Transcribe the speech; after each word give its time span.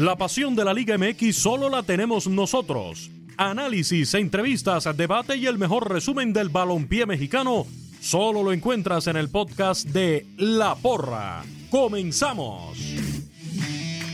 La 0.00 0.16
pasión 0.16 0.56
de 0.56 0.64
la 0.64 0.72
Liga 0.72 0.96
MX 0.96 1.36
solo 1.36 1.68
la 1.68 1.82
tenemos 1.82 2.26
nosotros. 2.26 3.10
Análisis, 3.36 4.14
entrevistas, 4.14 4.88
debate 4.96 5.36
y 5.36 5.44
el 5.44 5.58
mejor 5.58 5.92
resumen 5.92 6.32
del 6.32 6.48
balompié 6.48 7.04
mexicano 7.04 7.66
solo 8.00 8.42
lo 8.42 8.54
encuentras 8.54 9.08
en 9.08 9.18
el 9.18 9.28
podcast 9.28 9.86
de 9.88 10.24
La 10.38 10.74
Porra. 10.74 11.42
¡Comenzamos! 11.70 12.78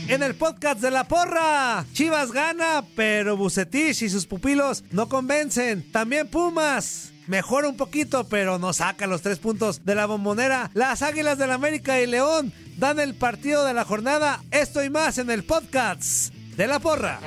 En 0.09 0.23
el 0.23 0.35
podcast 0.35 0.81
de 0.81 0.91
La 0.91 1.07
Porra, 1.07 1.85
Chivas 1.93 2.33
gana, 2.33 2.83
pero 2.97 3.37
Bucetich 3.37 4.01
y 4.01 4.09
sus 4.09 4.25
pupilos 4.25 4.83
no 4.91 5.07
convencen. 5.07 5.89
También 5.93 6.27
Pumas. 6.27 7.13
Mejora 7.27 7.67
un 7.67 7.75
poquito, 7.75 8.23
pero 8.29 8.57
no 8.57 8.71
saca 8.71 9.05
los 9.05 9.21
tres 9.21 9.39
puntos 9.39 9.83
de 9.83 9.95
la 9.95 10.05
bombonera. 10.05 10.71
Las 10.73 11.01
Águilas 11.01 11.37
del 11.37 11.51
América 11.51 11.99
y 11.99 12.07
León 12.07 12.53
dan 12.77 12.99
el 12.99 13.15
partido 13.15 13.65
de 13.65 13.73
la 13.73 13.83
jornada. 13.83 14.41
Esto 14.51 14.81
y 14.83 14.89
más 14.89 15.17
en 15.17 15.29
el 15.29 15.43
podcast 15.43 16.33
de 16.55 16.67
La 16.67 16.79
Porra. 16.79 17.19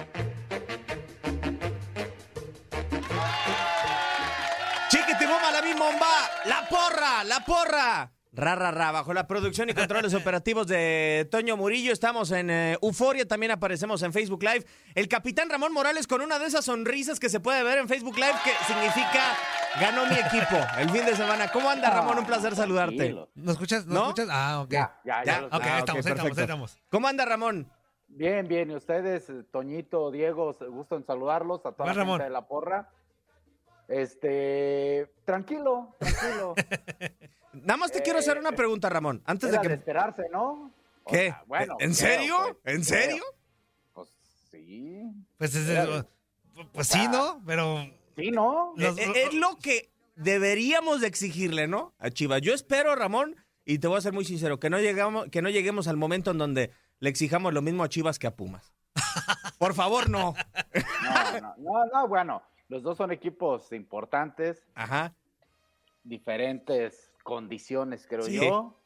Chiquitibuma, 4.91 5.51
la 5.53 5.61
bomba, 5.79 6.31
la 6.47 6.69
porra, 6.69 7.25
la 7.25 7.45
porra. 7.45 8.20
Ra, 8.33 8.55
ra, 8.55 8.71
ra, 8.71 8.93
bajo 8.93 9.13
la 9.13 9.27
producción 9.27 9.69
y 9.71 9.75
controles 9.75 10.15
operativos 10.15 10.69
de 10.69 11.27
Toño 11.33 11.57
Murillo. 11.57 11.93
Estamos 11.93 12.31
en 12.31 12.49
eh, 12.49 12.79
Euforia, 12.81 13.27
también 13.27 13.51
aparecemos 13.51 14.03
en 14.05 14.13
Facebook 14.13 14.41
Live. 14.45 14.65
El 14.95 15.09
capitán 15.09 15.51
Ramón 15.51 15.73
Morales 15.73 16.07
con 16.07 16.21
una 16.21 16.39
de 16.39 16.47
esas 16.47 16.65
sonrisas 16.65 17.19
que 17.19 17.29
se 17.29 17.41
puede 17.41 17.65
ver 17.65 17.79
en 17.79 17.89
Facebook 17.89 18.15
Live 18.15 18.35
que 18.45 18.53
significa 18.73 19.37
ganó 19.81 20.07
mi 20.07 20.15
equipo 20.15 20.57
el 20.79 20.91
fin 20.91 21.05
de 21.07 21.17
semana. 21.17 21.51
¿Cómo 21.51 21.69
anda 21.71 21.91
Ramón? 21.91 22.19
Un 22.21 22.25
placer 22.27 22.55
saludarte. 22.55 23.17
¿Nos 23.35 23.55
escuchas? 23.55 23.85
¿Nos 23.87 23.95
¿No? 23.95 24.03
escuchas? 24.11 24.29
Ah, 24.31 24.61
ok. 24.63 24.71
Ya, 24.71 25.01
ya, 25.05 25.25
ya. 25.25 25.33
Ya, 25.33 25.41
lo 25.41 25.47
Ok, 25.49 25.53
sé. 25.55 25.69
Ah, 25.69 25.73
ahí 25.75 25.79
estamos, 25.81 26.07
estamos, 26.07 26.39
estamos. 26.39 26.79
¿Cómo 26.89 27.09
anda 27.09 27.25
Ramón? 27.25 27.69
Bien, 28.07 28.47
bien. 28.47 28.71
Y 28.71 28.77
ustedes, 28.77 29.29
eh, 29.29 29.43
Toñito, 29.51 30.09
Diego, 30.13 30.55
gusto 30.69 30.95
en 30.97 31.05
saludarlos 31.05 31.67
a 31.67 31.73
toda 31.73 31.87
la 31.89 31.95
Ramón. 31.95 32.19
gente 32.21 32.25
de 32.29 32.31
la 32.31 32.47
porra. 32.47 32.91
Este, 33.89 35.11
tranquilo, 35.25 35.97
tranquilo. 35.99 36.55
Nada 37.53 37.77
más 37.77 37.93
te 37.93 38.03
quiero 38.03 38.19
hacer 38.19 38.39
una 38.39 38.53
pregunta, 38.53 38.89
Ramón. 38.89 39.23
Antes 39.27 39.51
de 39.51 39.57
Era 39.57 39.63
de 39.63 39.69
que. 39.69 39.75
esperarse, 39.75 40.23
¿no? 40.33 40.73
O 41.05 41.11
¿Qué? 41.11 41.27
sea, 41.29 41.45
bueno, 41.47 41.77
¿En 41.81 41.95
creo, 41.95 41.95
serio? 41.95 42.37
pues, 42.63 42.75
¿En 42.77 42.85
serio? 42.85 43.23
Pues 43.93 44.09
sí. 44.51 45.03
Pues, 45.39 45.55
es- 45.55 45.69
Era- 45.69 46.07
pues 46.73 46.87
sí, 46.87 47.09
¿no? 47.09 47.43
Pero 47.47 47.87
Sí, 48.17 48.31
¿no? 48.31 48.75
Los- 48.77 48.99
Eh, 48.99 49.05
eh, 49.15 49.23
es 49.29 49.35
lo 49.35 49.57
que 49.59 49.91
deberíamos 50.17 51.01
de 51.01 51.07
exigirle, 51.07 51.67
¿no? 51.67 51.95
A 51.99 52.11
Chivas. 52.11 52.43
Yo 52.43 52.53
espero, 52.53 52.95
Ramón, 52.95 53.35
y 53.65 53.79
te 53.79 53.89
voy 53.89 53.97
a 53.99 54.03
ser 54.03 54.13
muy 54.13 54.25
sincero, 54.25 54.61
que 54.61 54.69
no 54.71 54.79
llegamos, 54.79 55.29
que 55.31 55.41
no 55.43 55.49
lleguemos 55.49 55.89
al 55.89 55.97
momento 55.97 56.31
en 56.33 56.39
donde 56.39 56.71
le 56.99 57.09
exijamos 57.09 57.55
lo 57.55 57.63
mismo 57.63 57.83
a 57.83 57.89
Chivas 57.89 58.19
que 58.19 58.27
a 58.27 58.37
Pumas. 58.37 58.73
Por 59.59 59.75
favor, 59.75 60.11
no. 60.11 60.35
No, 61.03 61.41
no, 61.41 61.55
no, 61.59 61.87
no, 61.87 62.09
bueno. 62.09 62.43
Los 62.69 62.83
dos 62.83 62.97
son 62.99 63.11
equipos 63.11 63.73
importantes, 63.73 64.63
Ajá. 64.75 65.13
diferentes 66.05 67.10
condiciones, 67.23 68.07
creo 68.09 68.23
Sí. 68.23 68.37
yo. 68.37 68.77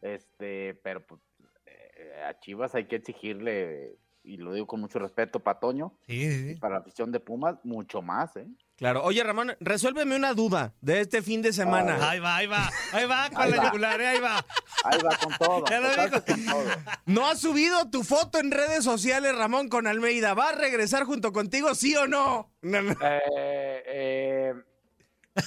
Este, 0.00 0.74
pero 0.82 1.04
pues, 1.06 1.20
eh, 1.66 2.22
a 2.28 2.38
Chivas 2.40 2.74
hay 2.74 2.86
que 2.86 2.96
exigirle, 2.96 3.96
y 4.24 4.36
lo 4.36 4.52
digo 4.52 4.66
con 4.66 4.80
mucho 4.80 4.98
respeto, 4.98 5.40
para 5.40 5.60
Toño, 5.60 5.92
sí, 6.06 6.30
sí, 6.32 6.46
y 6.50 6.54
sí. 6.54 6.60
para 6.60 6.74
la 6.74 6.80
afición 6.80 7.12
de 7.12 7.20
Pumas, 7.20 7.56
mucho 7.64 8.02
más, 8.02 8.34
¿eh? 8.36 8.46
Claro. 8.76 9.04
Oye, 9.04 9.22
Ramón, 9.22 9.54
resuélveme 9.60 10.16
una 10.16 10.34
duda 10.34 10.74
de 10.80 11.00
este 11.02 11.22
fin 11.22 11.40
de 11.40 11.52
semana. 11.52 12.10
Ahí 12.10 12.18
va, 12.18 12.36
ahí 12.36 12.46
va, 12.48 12.68
ahí 12.92 13.06
va 13.06 13.30
con 13.30 13.40
Ahí 13.42 13.50
la 13.52 13.56
va. 13.58 13.64
yugular, 13.66 14.00
eh, 14.00 14.06
ahí 14.08 14.18
va. 14.20 14.44
Ahí 14.84 14.98
va 15.04 15.16
con 15.22 15.32
todo. 15.38 15.62
Con 15.62 16.44
todo. 16.44 16.64
¿No 17.06 17.26
has 17.28 17.38
subido 17.40 17.90
tu 17.90 18.02
foto 18.02 18.40
en 18.40 18.50
redes 18.50 18.82
sociales, 18.82 19.36
Ramón, 19.36 19.68
con 19.68 19.86
Almeida? 19.86 20.34
¿Va 20.34 20.48
a 20.48 20.54
regresar 20.56 21.04
junto 21.04 21.32
contigo, 21.32 21.76
sí 21.76 21.94
o 21.94 22.08
no? 22.08 22.50
No, 22.62 22.82
no. 22.82 22.90
Eh, 23.02 23.82
eh, 23.86 24.54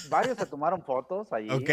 varios 0.10 0.38
se 0.38 0.46
tomaron 0.46 0.82
fotos 0.84 1.32
allí. 1.34 1.50
Ok, 1.52 1.70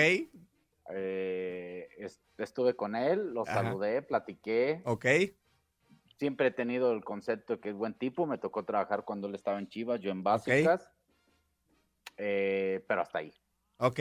Eh, 0.94 1.88
est- 1.98 2.22
estuve 2.38 2.74
con 2.74 2.96
él, 2.96 3.32
lo 3.32 3.42
Ajá. 3.42 3.62
saludé, 3.62 4.02
platiqué. 4.02 4.82
ok. 4.84 5.06
Siempre 6.18 6.48
he 6.48 6.50
tenido 6.50 6.92
el 6.92 7.04
concepto 7.04 7.54
de 7.54 7.60
que 7.60 7.70
es 7.70 7.74
buen 7.74 7.94
tipo. 7.94 8.26
Me 8.26 8.38
tocó 8.38 8.64
trabajar 8.64 9.04
cuando 9.04 9.26
él 9.28 9.34
estaba 9.34 9.58
en 9.58 9.68
Chivas, 9.68 10.00
yo 10.00 10.10
en 10.10 10.22
Básicas. 10.22 10.88
Eh, 12.16 12.84
pero 12.86 13.00
hasta 13.02 13.18
ahí. 13.18 13.32
Ok, 13.78 14.00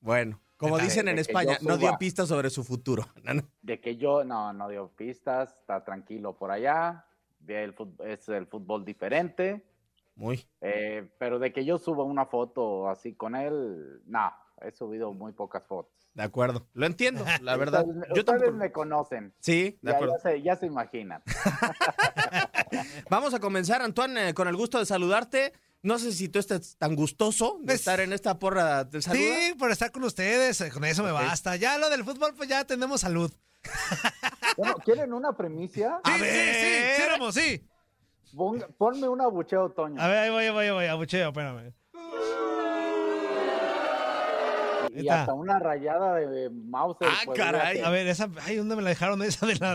bueno. 0.00 0.40
Como 0.56 0.78
dicen 0.78 1.08
en 1.08 1.16
de 1.16 1.22
España, 1.22 1.58
no 1.62 1.76
dio 1.76 1.96
pistas 1.98 2.28
sobre 2.28 2.48
su 2.50 2.64
futuro. 2.64 3.04
No, 3.24 3.34
no. 3.34 3.42
De 3.62 3.80
que 3.80 3.96
yo, 3.96 4.24
no, 4.24 4.52
no 4.52 4.68
dio 4.68 4.88
pistas, 4.88 5.56
está 5.60 5.84
tranquilo 5.84 6.36
por 6.36 6.50
allá. 6.50 7.06
El 7.46 7.74
fut- 7.74 8.00
es 8.04 8.28
el 8.28 8.46
fútbol 8.46 8.84
diferente. 8.84 9.64
Muy. 10.16 10.46
Eh, 10.60 11.08
pero 11.18 11.38
de 11.38 11.52
que 11.52 11.64
yo 11.64 11.78
suba 11.78 12.04
una 12.04 12.26
foto 12.26 12.88
así 12.88 13.14
con 13.14 13.34
él, 13.34 14.00
no, 14.06 14.32
he 14.60 14.70
subido 14.72 15.12
muy 15.12 15.32
pocas 15.32 15.66
fotos. 15.66 15.92
De 16.14 16.22
acuerdo. 16.22 16.68
Lo 16.74 16.86
entiendo, 16.86 17.24
la 17.42 17.56
verdad. 17.56 17.84
Ustedes, 17.86 18.08
Yo 18.14 18.20
ustedes 18.20 18.24
tampoco. 18.40 18.52
me 18.52 18.70
conocen. 18.72 19.34
Sí, 19.40 19.78
de 19.82 19.90
Ya, 19.90 19.96
acuerdo. 19.96 20.14
ya 20.16 20.22
se, 20.30 20.42
ya 20.42 20.56
se 20.56 20.66
imaginan. 20.66 21.22
Vamos 23.10 23.34
a 23.34 23.40
comenzar, 23.40 23.82
Antoine, 23.82 24.28
eh, 24.30 24.34
con 24.34 24.48
el 24.48 24.56
gusto 24.56 24.78
de 24.78 24.86
saludarte. 24.86 25.52
No 25.82 25.98
sé 25.98 26.12
si 26.12 26.28
tú 26.28 26.38
estás 26.38 26.76
tan 26.78 26.94
gustoso 26.96 27.58
de 27.62 27.74
estar 27.74 28.00
en 28.00 28.12
esta 28.12 28.38
porra 28.38 28.84
del 28.84 29.02
saludo. 29.02 29.22
Sí, 29.22 29.54
por 29.58 29.70
estar 29.70 29.92
con 29.92 30.04
ustedes, 30.04 30.60
eh, 30.62 30.70
con 30.70 30.84
eso 30.84 31.02
me 31.02 31.12
basta. 31.12 31.56
Ya 31.56 31.76
lo 31.76 31.90
del 31.90 32.04
fútbol, 32.04 32.32
pues 32.34 32.48
ya 32.48 32.64
tenemos 32.64 33.02
salud. 33.02 33.30
Bueno, 34.56 34.76
¿quieren 34.76 35.12
una 35.12 35.32
premicia? 35.36 36.00
Sí, 36.04 36.10
A 36.12 36.18
sí, 36.18 36.24
sí, 37.32 37.40
sí. 37.58 37.68
Ponga- 38.34 38.68
ponme 38.76 39.08
un 39.08 39.20
abucheo, 39.20 39.70
Toño. 39.70 40.00
A 40.00 40.08
ver, 40.08 40.18
ahí 40.18 40.30
voy, 40.30 40.44
ahí 40.44 40.50
voy, 40.50 40.64
ahí 40.66 40.70
voy, 40.72 40.86
abucheo, 40.86 41.28
espérame. 41.28 41.72
y 44.90 45.00
está. 45.00 45.20
hasta 45.22 45.34
una 45.34 45.58
rayada 45.58 46.14
de 46.16 46.50
Mauser. 46.50 47.08
Ah, 47.10 47.32
caray. 47.34 47.80
A 47.80 47.90
ver, 47.90 48.06
esa, 48.06 48.28
ay, 48.42 48.56
¿dónde 48.56 48.76
me 48.76 48.82
la 48.82 48.90
dejaron 48.90 49.22
esa 49.22 49.46
de 49.46 49.56
la... 49.56 49.74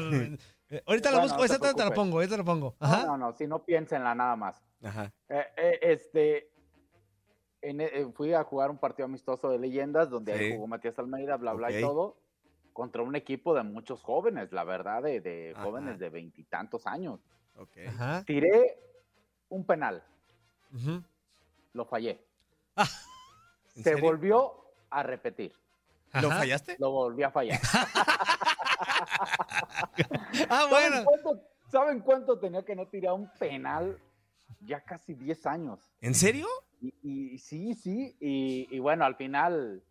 Eh, 0.71 0.83
ahorita 0.85 1.11
la 1.11 1.19
busco, 1.19 1.39
no 1.39 1.43
esa 1.45 1.57
te 1.59 1.83
la 1.83 1.91
pongo, 1.91 2.17
ahorita 2.17 2.37
la 2.37 2.43
pongo. 2.43 2.75
No, 2.79 2.87
Ajá. 2.87 3.05
no, 3.05 3.17
no, 3.17 3.33
si 3.33 3.47
no 3.47 3.65
piénsenla 3.65 4.13
nada 4.13 4.35
más. 4.35 4.63
Ajá. 4.83 5.11
Eh, 5.27 5.43
eh, 5.57 5.79
este, 5.81 6.51
en- 7.61 7.81
eh, 7.81 8.07
fui 8.15 8.33
a 8.33 8.43
jugar 8.43 8.69
un 8.69 8.77
partido 8.77 9.05
amistoso 9.05 9.49
de 9.49 9.57
leyendas 9.57 10.09
donde 10.11 10.37
Sí. 10.37 10.43
ahí 10.43 10.51
jugó 10.53 10.67
Matías 10.67 10.97
Almeida, 10.99 11.37
bla, 11.37 11.53
bla 11.53 11.71
y 11.71 11.81
todo, 11.81 12.17
contra 12.71 13.01
un 13.01 13.15
equipo 13.15 13.55
de 13.55 13.63
muchos 13.63 14.01
jóvenes, 14.03 14.51
la 14.53 14.63
verdad, 14.63 15.01
de, 15.01 15.53
jóvenes 15.57 15.97
de 15.99 16.09
veintitantos 16.09 16.85
años. 16.85 17.19
Ok. 17.59 17.77
Ajá. 17.87 18.23
Tiré 18.25 18.77
un 19.49 19.65
penal, 19.65 20.03
lo 21.73 21.85
fallé. 21.85 22.19
¿En 22.75 23.83
Se 23.83 23.91
serio? 23.91 24.03
volvió 24.03 24.53
a 24.89 25.03
repetir, 25.03 25.53
¿Lo 26.21 26.29
fallaste? 26.29 26.75
lo 26.79 26.91
volví 26.91 27.23
a 27.23 27.31
fallar. 27.31 27.59
Ah, 30.49 30.67
¿Saben, 30.69 30.69
bueno. 30.69 31.03
cuánto, 31.03 31.41
saben 31.69 31.99
cuánto 31.99 32.39
tenía 32.39 32.63
que 32.63 32.75
no 32.75 32.87
tirar 32.87 33.13
un 33.13 33.29
penal? 33.39 33.99
Ya 34.61 34.81
casi 34.81 35.13
10 35.13 35.45
años. 35.45 35.79
¿En 36.01 36.15
serio? 36.15 36.47
Y, 36.81 36.93
y 37.03 37.37
sí, 37.39 37.73
sí, 37.75 38.15
y, 38.19 38.67
y 38.75 38.79
bueno, 38.79 39.05
al 39.05 39.15
final, 39.15 39.83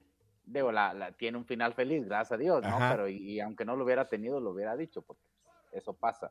digo, 0.44 0.72
la, 0.72 0.92
la- 0.94 1.12
tiene 1.12 1.38
un 1.38 1.44
final 1.44 1.74
feliz, 1.74 2.04
gracias 2.06 2.32
a 2.32 2.36
Dios, 2.36 2.62
¿no? 2.62 2.76
Ajá. 2.76 2.90
Pero 2.92 3.08
y, 3.08 3.16
y 3.16 3.40
aunque 3.40 3.64
no 3.64 3.76
lo 3.76 3.84
hubiera 3.84 4.08
tenido, 4.08 4.40
lo 4.40 4.50
hubiera 4.50 4.76
dicho, 4.76 5.02
porque 5.02 5.22
eso 5.72 5.92
pasa. 5.92 6.30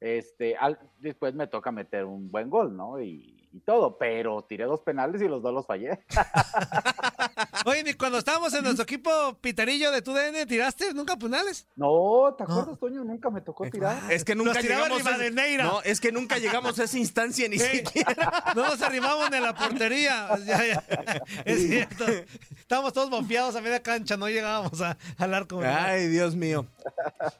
Este, 0.00 0.56
al- 0.56 0.78
después 0.98 1.34
me 1.34 1.46
toca 1.46 1.72
meter 1.72 2.04
un 2.04 2.30
buen 2.30 2.50
gol, 2.50 2.76
¿no? 2.76 3.00
Y, 3.00 3.48
y 3.52 3.60
todo, 3.60 3.96
pero 3.96 4.42
tiré 4.42 4.64
dos 4.64 4.80
penales 4.82 5.22
y 5.22 5.28
los 5.28 5.42
dos 5.42 5.54
los 5.54 5.66
fallé. 5.66 5.98
Oye, 7.64 7.82
ni 7.82 7.94
cuando 7.94 8.18
estábamos 8.18 8.52
en 8.54 8.62
nuestro 8.62 8.84
equipo 8.84 9.10
pitarillo 9.40 9.90
de 9.90 10.02
tu 10.02 10.12
DN, 10.12 10.46
¿tiraste 10.46 10.92
nunca 10.94 11.16
penales? 11.16 11.66
No, 11.74 12.34
¿te 12.36 12.44
acuerdas, 12.44 12.78
Toño? 12.78 13.02
Nunca 13.04 13.30
me 13.30 13.40
tocó 13.40 13.68
tirar. 13.68 14.12
Es 14.12 14.24
que 14.24 14.34
nunca 14.34 14.60
llegamos 14.60 14.90
a 14.90 14.96
ese- 15.00 15.10
Rivadeneira. 15.30 15.64
No, 15.64 15.82
es 15.82 16.00
que 16.00 16.12
nunca 16.12 16.38
llegamos 16.38 16.78
a 16.78 16.84
esa 16.84 16.98
instancia 16.98 17.48
ni 17.48 17.58
siquiera. 17.58 18.44
No 18.54 18.62
nos 18.66 18.80
arribamos 18.82 19.30
ni 19.30 19.36
a 19.36 19.40
la 19.40 19.54
portería. 19.54 20.28
Ya, 20.44 20.64
ya. 20.64 20.84
Es 21.44 21.66
cierto. 21.66 22.04
Estábamos 22.58 22.92
todos 22.92 23.10
bombeados 23.10 23.56
a 23.56 23.60
media 23.60 23.82
cancha, 23.82 24.16
no 24.16 24.28
llegábamos 24.28 24.80
a- 24.80 24.96
al 25.18 25.34
arco. 25.34 25.60
Ay, 25.64 26.06
Dios 26.08 26.36
mío. 26.36 26.66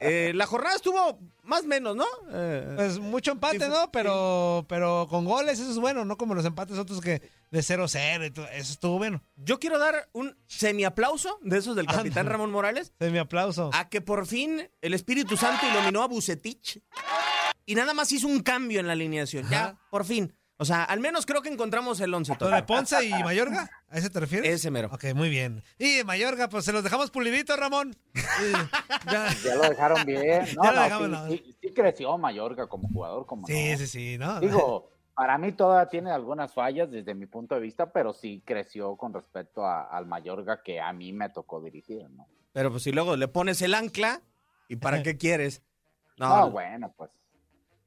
Eh, 0.00 0.32
la 0.34 0.46
jornada 0.46 0.74
estuvo 0.76 1.18
más 1.46 1.62
o 1.64 1.66
menos, 1.66 1.96
¿no? 1.96 2.04
Eh, 2.32 2.72
Pues 2.76 2.98
mucho 2.98 3.32
empate, 3.32 3.68
¿no? 3.68 3.90
Pero, 3.92 4.64
pero 4.68 5.06
con 5.08 5.24
goles 5.24 5.58
eso 5.58 5.70
es 5.70 5.78
bueno, 5.78 6.04
no 6.04 6.16
como 6.16 6.34
los 6.34 6.44
empates 6.44 6.78
otros 6.78 7.00
que 7.00 7.22
de 7.50 7.60
0-0 7.60 8.26
y 8.26 8.30
todo. 8.30 8.46
Eso 8.48 8.72
estuvo 8.72 8.98
bueno. 8.98 9.22
yo 9.36 9.58
quiero 9.58 9.78
dar 9.78 10.08
un 10.12 10.36
semiaplauso 10.46 11.38
de 11.42 11.58
esos 11.58 11.76
del 11.76 11.86
capitán. 11.86 12.26
Ramón 12.26 12.50
Morales 12.50 12.92
De 12.98 13.10
mi 13.10 13.18
aplauso. 13.18 13.70
a 13.72 13.88
que 13.88 14.00
por 14.00 14.26
fin 14.26 14.68
el 14.80 14.94
Espíritu 14.94 15.36
Santo 15.36 15.66
iluminó 15.66 16.02
a 16.02 16.08
Bucetich 16.08 16.82
y 17.64 17.74
nada 17.74 17.94
más 17.94 18.12
hizo 18.12 18.26
un 18.28 18.40
cambio 18.40 18.80
en 18.80 18.86
la 18.86 18.92
alineación. 18.92 19.48
Ya, 19.50 19.64
Ajá. 19.64 19.80
por 19.90 20.04
fin. 20.04 20.32
O 20.58 20.64
sea, 20.64 20.84
al 20.84 21.00
menos 21.00 21.26
creo 21.26 21.42
que 21.42 21.50
encontramos 21.50 22.00
el 22.00 22.14
once. 22.14 22.34
¿Lo 22.40 22.48
de 22.48 22.62
Ponce 22.62 23.04
y 23.04 23.10
Mayorga? 23.22 23.68
¿A 23.90 23.98
ese 23.98 24.08
te 24.08 24.20
refieres? 24.20 24.48
Ese 24.50 24.70
mero. 24.70 24.88
Ok, 24.90 25.04
muy 25.14 25.28
bien. 25.28 25.62
Y 25.78 26.02
Mayorga, 26.04 26.48
pues 26.48 26.64
se 26.64 26.72
los 26.72 26.82
dejamos 26.82 27.10
pulidito, 27.10 27.54
Ramón. 27.56 27.94
Ya. 29.10 29.28
Ya 29.44 29.54
lo 29.54 29.62
dejaron 29.68 30.04
bien. 30.06 30.46
No, 30.56 30.64
Ya 30.64 30.72
lo 30.72 30.76
no, 30.76 30.82
dejamos, 30.84 31.06
sí, 31.06 31.10
no. 31.12 31.28
sí- 31.28 31.56
sí 31.60 31.72
creció 31.74 32.16
Mayorga 32.16 32.66
como 32.68 32.88
jugador, 32.88 33.26
como 33.26 33.46
Sí, 33.46 33.72
no. 33.72 33.78
sí, 33.78 33.86
sí, 33.86 34.18
¿no? 34.18 34.40
Digo, 34.40 34.90
para 35.14 35.36
mí 35.36 35.52
todavía 35.52 35.88
tiene 35.90 36.10
algunas 36.10 36.52
fallas 36.54 36.90
desde 36.90 37.14
mi 37.14 37.26
punto 37.26 37.54
de 37.54 37.60
vista, 37.60 37.92
pero 37.92 38.14
sí 38.14 38.42
creció 38.46 38.96
con 38.96 39.12
respecto 39.12 39.64
a- 39.66 39.82
al 39.84 40.06
Mayorga 40.06 40.62
que 40.62 40.80
a 40.80 40.90
mí 40.94 41.12
me 41.12 41.28
tocó 41.28 41.60
dirigir, 41.60 42.08
¿no? 42.10 42.26
Pero 42.52 42.70
pues 42.70 42.82
si 42.84 42.92
luego 42.92 43.16
le 43.16 43.28
pones 43.28 43.60
el 43.60 43.74
ancla, 43.74 44.22
¿y 44.68 44.76
para 44.76 45.02
qué 45.02 45.18
quieres? 45.18 45.62
No, 46.16 46.50
bueno, 46.50 46.94
pues. 46.96 47.10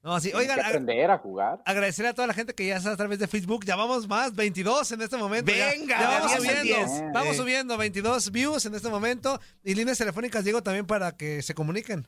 No, 0.01 0.17
sí. 0.19 0.29
Oigan, 0.29 0.39
Oigan, 0.41 0.55
que 0.57 0.61
ag- 0.63 0.67
aprender 0.67 1.11
a 1.11 1.17
jugar. 1.17 1.61
agradecer 1.65 2.05
a 2.05 2.13
toda 2.13 2.25
la 2.27 2.33
gente 2.33 2.53
que 2.55 2.65
ya 2.65 2.77
está 2.77 2.91
a 2.93 2.97
través 2.97 3.19
de 3.19 3.27
Facebook. 3.27 3.65
Ya 3.65 3.75
vamos 3.75 4.07
más, 4.07 4.33
22 4.33 4.89
en 4.93 5.01
este 5.01 5.17
momento. 5.17 5.51
Venga, 5.51 5.99
ya, 5.99 6.09
vamos 6.21 6.31
10 6.31 6.43
en 6.53 6.57
subiendo. 6.61 6.85
10. 6.91 7.03
Vamos 7.13 7.33
Eh. 7.35 7.37
subiendo, 7.37 7.77
22 7.77 8.31
views 8.31 8.65
en 8.65 8.75
este 8.75 8.87
momento. 8.89 9.39
Y 9.63 9.75
líneas 9.75 9.97
telefónicas, 9.97 10.43
Diego, 10.45 10.63
también 10.63 10.85
para 10.85 11.17
que 11.17 11.41
se 11.41 11.53
comuniquen. 11.53 12.07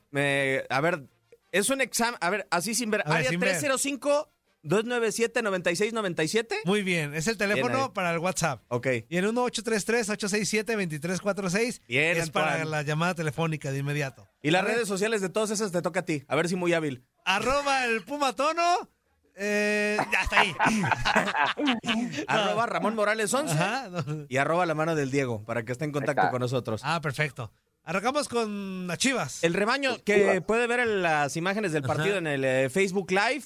A 0.70 0.80
ver, 0.82 1.04
es 1.52 1.70
un 1.70 1.82
examen. 1.82 2.16
A 2.22 2.30
ver, 2.30 2.48
así 2.50 2.74
sin 2.76 2.92
ver. 2.92 3.02
A 3.06 3.14
Área 3.16 3.30
sin 3.30 3.42
ver. 3.42 3.58
305-297-9697. 3.60 6.56
Muy 6.66 6.84
bien, 6.84 7.14
es 7.14 7.28
el 7.28 7.36
Bien 7.38 7.50
teléfono 7.50 7.94
para 7.94 8.12
el 8.14 8.20
WhatsApp. 8.20 8.64
Ok. 8.70 8.88
Y 9.10 9.18
el 9.18 9.26
1833-867-2346 9.34 11.82
Bien, 11.88 12.18
es 12.18 12.30
para 12.30 12.64
la 12.66 12.82
llamada 12.84 13.16
telefónica 13.16 13.72
de 13.72 13.80
inmediato. 13.80 14.30
Y 14.42 14.52
las 14.52 14.64
redes 14.64 14.88
sociales 14.88 15.22
de 15.22 15.30
todas 15.30 15.52
esas 15.52 15.72
te 15.72 15.82
toca 15.82 16.02
a 16.02 16.06
ti. 16.06 16.24
A 16.28 16.36
ver 16.36 16.48
si 16.50 16.56
muy 16.56 16.74
hábil. 16.74 17.04
Arroba 17.26 17.86
el 17.86 18.04
Puma 18.04 18.34
Tono. 18.34 18.90
eh, 19.36 19.98
ya 20.12 20.22
está 20.22 20.40
ahí. 20.42 20.56
Arroba 22.28 22.66
Ramón 22.66 22.96
Morales 22.96 23.34
11 23.34 23.54
Ajá, 23.54 23.90
no. 23.90 24.26
y 24.28 24.38
arroba 24.38 24.66
la 24.66 24.76
mano 24.76 24.96
del 24.96 25.12
Diego 25.12 25.44
para 25.44 25.64
que 25.64 25.72
esté 25.72 25.86
en 25.86 25.92
contacto 25.92 26.30
con 26.30 26.40
nosotros. 26.40 26.82
Ah, 26.84 27.02
perfecto. 27.02 27.52
Arrancamos 27.84 28.28
con 28.28 28.86
las 28.88 28.98
chivas. 29.00 29.44
El 29.44 29.54
rebaño 29.54 29.98
que 30.04 30.42
puede 30.42 30.68
ver 30.68 30.82
en 30.82 31.02
las 31.02 31.36
imágenes 31.38 31.72
del 31.72 31.84
partido 31.84 32.12
Ajá. 32.16 32.18
en 32.20 32.28
el 32.28 32.46
eh, 32.46 32.70
Facebook 32.70 33.10
Live. 33.12 33.46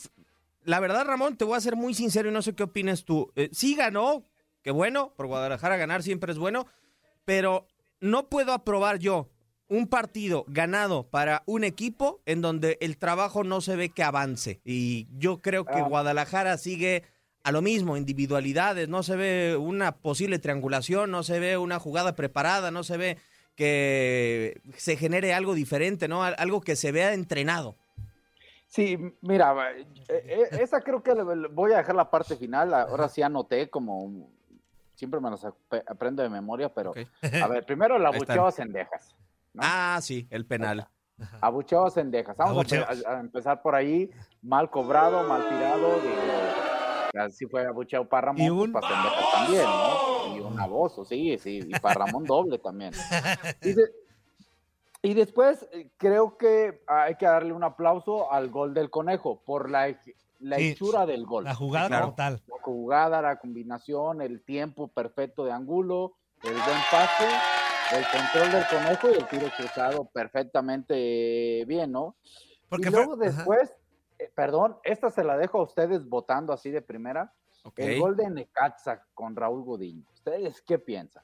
La 0.63 0.79
verdad, 0.79 1.05
Ramón, 1.05 1.37
te 1.37 1.45
voy 1.45 1.55
a 1.57 1.61
ser 1.61 1.75
muy 1.75 1.93
sincero 1.93 2.29
y 2.29 2.33
no 2.33 2.41
sé 2.41 2.53
qué 2.55 2.63
opinas 2.63 3.05
tú. 3.05 3.31
Eh, 3.35 3.49
sí 3.53 3.75
ganó, 3.75 4.23
qué 4.61 4.71
bueno, 4.71 5.13
por 5.15 5.27
Guadalajara 5.27 5.77
ganar 5.77 6.01
siempre 6.03 6.31
es 6.31 6.37
bueno, 6.39 6.65
pero 7.23 7.67
no 8.01 8.27
puedo 8.29 8.51
aprobar 8.51 8.97
yo 8.99 9.29
un 9.67 9.87
partido 9.87 10.45
ganado 10.47 11.03
para 11.07 11.41
un 11.45 11.63
equipo 11.63 12.21
en 12.25 12.41
donde 12.41 12.77
el 12.81 12.97
trabajo 12.97 13.43
no 13.43 13.61
se 13.61 13.75
ve 13.75 13.89
que 13.89 14.03
avance. 14.03 14.59
Y 14.63 15.07
yo 15.17 15.39
creo 15.39 15.65
que 15.65 15.79
Ah. 15.79 15.87
Guadalajara 15.87 16.57
sigue 16.57 17.03
a 17.43 17.51
lo 17.51 17.61
mismo, 17.61 17.97
individualidades, 17.97 18.89
no 18.89 19.03
se 19.03 19.15
ve 19.15 19.55
una 19.57 19.91
posible 19.93 20.39
triangulación, 20.39 21.11
no 21.11 21.23
se 21.23 21.39
ve 21.39 21.57
una 21.57 21.79
jugada 21.79 22.15
preparada, 22.15 22.71
no 22.71 22.83
se 22.83 22.97
ve 22.97 23.17
que 23.55 24.59
se 24.77 24.97
genere 24.97 25.33
algo 25.33 25.53
diferente, 25.53 26.07
¿no? 26.07 26.23
Al- 26.23 26.35
Algo 26.37 26.61
que 26.61 26.75
se 26.75 26.91
vea 26.91 27.13
entrenado. 27.13 27.75
Sí, 28.67 28.97
mira, 29.21 29.55
eh, 29.71 29.85
eh, 30.09 30.47
esa 30.59 30.81
creo 30.81 31.01
que 31.01 31.13
voy 31.51 31.71
a 31.71 31.77
dejar 31.77 31.95
la 31.95 32.09
parte 32.11 32.35
final. 32.35 32.73
Ahora 32.73 33.07
sí 33.09 33.21
anoté 33.21 33.69
como 33.69 34.27
siempre 34.95 35.19
me 35.21 35.29
las 35.29 35.45
ap- 35.45 35.55
aprendo 35.87 36.23
de 36.23 36.29
memoria, 36.29 36.73
pero 36.73 36.93
a 37.41 37.47
ver, 37.47 37.65
primero 37.65 37.97
la 37.99 38.09
Ahí 38.13 38.17
están. 38.17 38.37
abucheo 38.39 38.47
a 38.47 38.51
Cendejas. 38.51 39.15
¿No? 39.55 39.61
Ah, 39.63 39.99
sí, 40.01 40.27
el 40.29 40.45
penal. 40.45 40.87
Abucheo 41.41 41.85
a 41.85 41.91
Cendejas. 41.91 42.35
Vamos 42.35 42.71
a 42.73 43.09
a, 43.09 43.15
a 43.15 43.19
empezar 43.21 43.61
por 43.61 43.73
ahí. 43.75 44.09
Mal 44.41 44.69
cobrado, 44.69 45.23
mal 45.27 45.47
tirado. 45.47 45.99
Digo, 46.01 47.21
así 47.23 47.45
fue 47.45 47.65
abucheo 47.65 48.07
para 48.07 48.27
Ramón, 48.27 48.41
Y 48.41 48.49
pues, 48.49 48.61
un- 48.61 48.71
para 48.73 48.87
Cendejas 48.87 49.31
también, 49.33 49.63
¿no? 49.63 50.35
Y 50.35 50.39
un 50.41 50.59
aboso, 50.59 51.05
sí, 51.05 51.37
sí. 51.37 51.61
Y 51.65 51.79
para 51.79 52.05
Ramón 52.05 52.25
doble 52.25 52.57
también. 52.59 52.91
Y, 53.61 53.73
de- 53.73 53.91
y 55.01 55.13
después 55.13 55.67
eh, 55.71 55.89
creo 55.97 56.37
que 56.37 56.81
hay 56.87 57.15
que 57.15 57.25
darle 57.25 57.53
un 57.53 57.63
aplauso 57.63 58.31
al 58.31 58.49
gol 58.49 58.73
del 58.73 58.89
conejo 58.89 59.41
por 59.45 59.69
la, 59.69 59.95
la 60.39 60.57
Sí. 60.57 60.69
hechura 60.71 61.05
del 61.05 61.25
gol. 61.25 61.45
La 61.45 61.55
jugada 61.55 61.87
claro. 61.87 62.05
como 62.07 62.15
tal. 62.15 62.41
La 62.47 62.55
jugada, 62.61 63.21
la 63.21 63.37
combinación, 63.37 64.21
el 64.21 64.43
tiempo 64.43 64.89
perfecto 64.89 65.45
de 65.45 65.53
ángulo, 65.53 66.13
el 66.43 66.53
buen 66.53 66.77
pase, 66.91 67.27
el 67.93 68.03
control 68.11 68.51
del 68.51 68.67
conejo 68.67 69.09
y 69.11 69.13
el 69.15 69.27
tiro 69.27 69.47
cruzado 69.55 70.05
perfectamente 70.05 71.63
bien, 71.65 71.91
¿no? 71.91 72.15
Porque 72.69 72.87
y 72.87 72.91
luego 72.91 73.15
después, 73.15 73.73
eh, 74.17 74.31
perdón, 74.35 74.77
esta 74.83 75.09
se 75.09 75.23
la 75.23 75.37
dejo 75.37 75.59
a 75.59 75.63
ustedes 75.63 76.05
votando 76.05 76.53
así 76.53 76.71
de 76.71 76.81
primera, 76.81 77.33
el 77.75 77.99
gol 77.99 78.15
de 78.15 78.29
Necaxa 78.29 79.03
con 79.13 79.35
Raúl 79.35 79.63
Gudiño. 79.63 80.05
¿Ustedes 80.13 80.61
qué 80.61 80.79
piensan? 80.79 81.23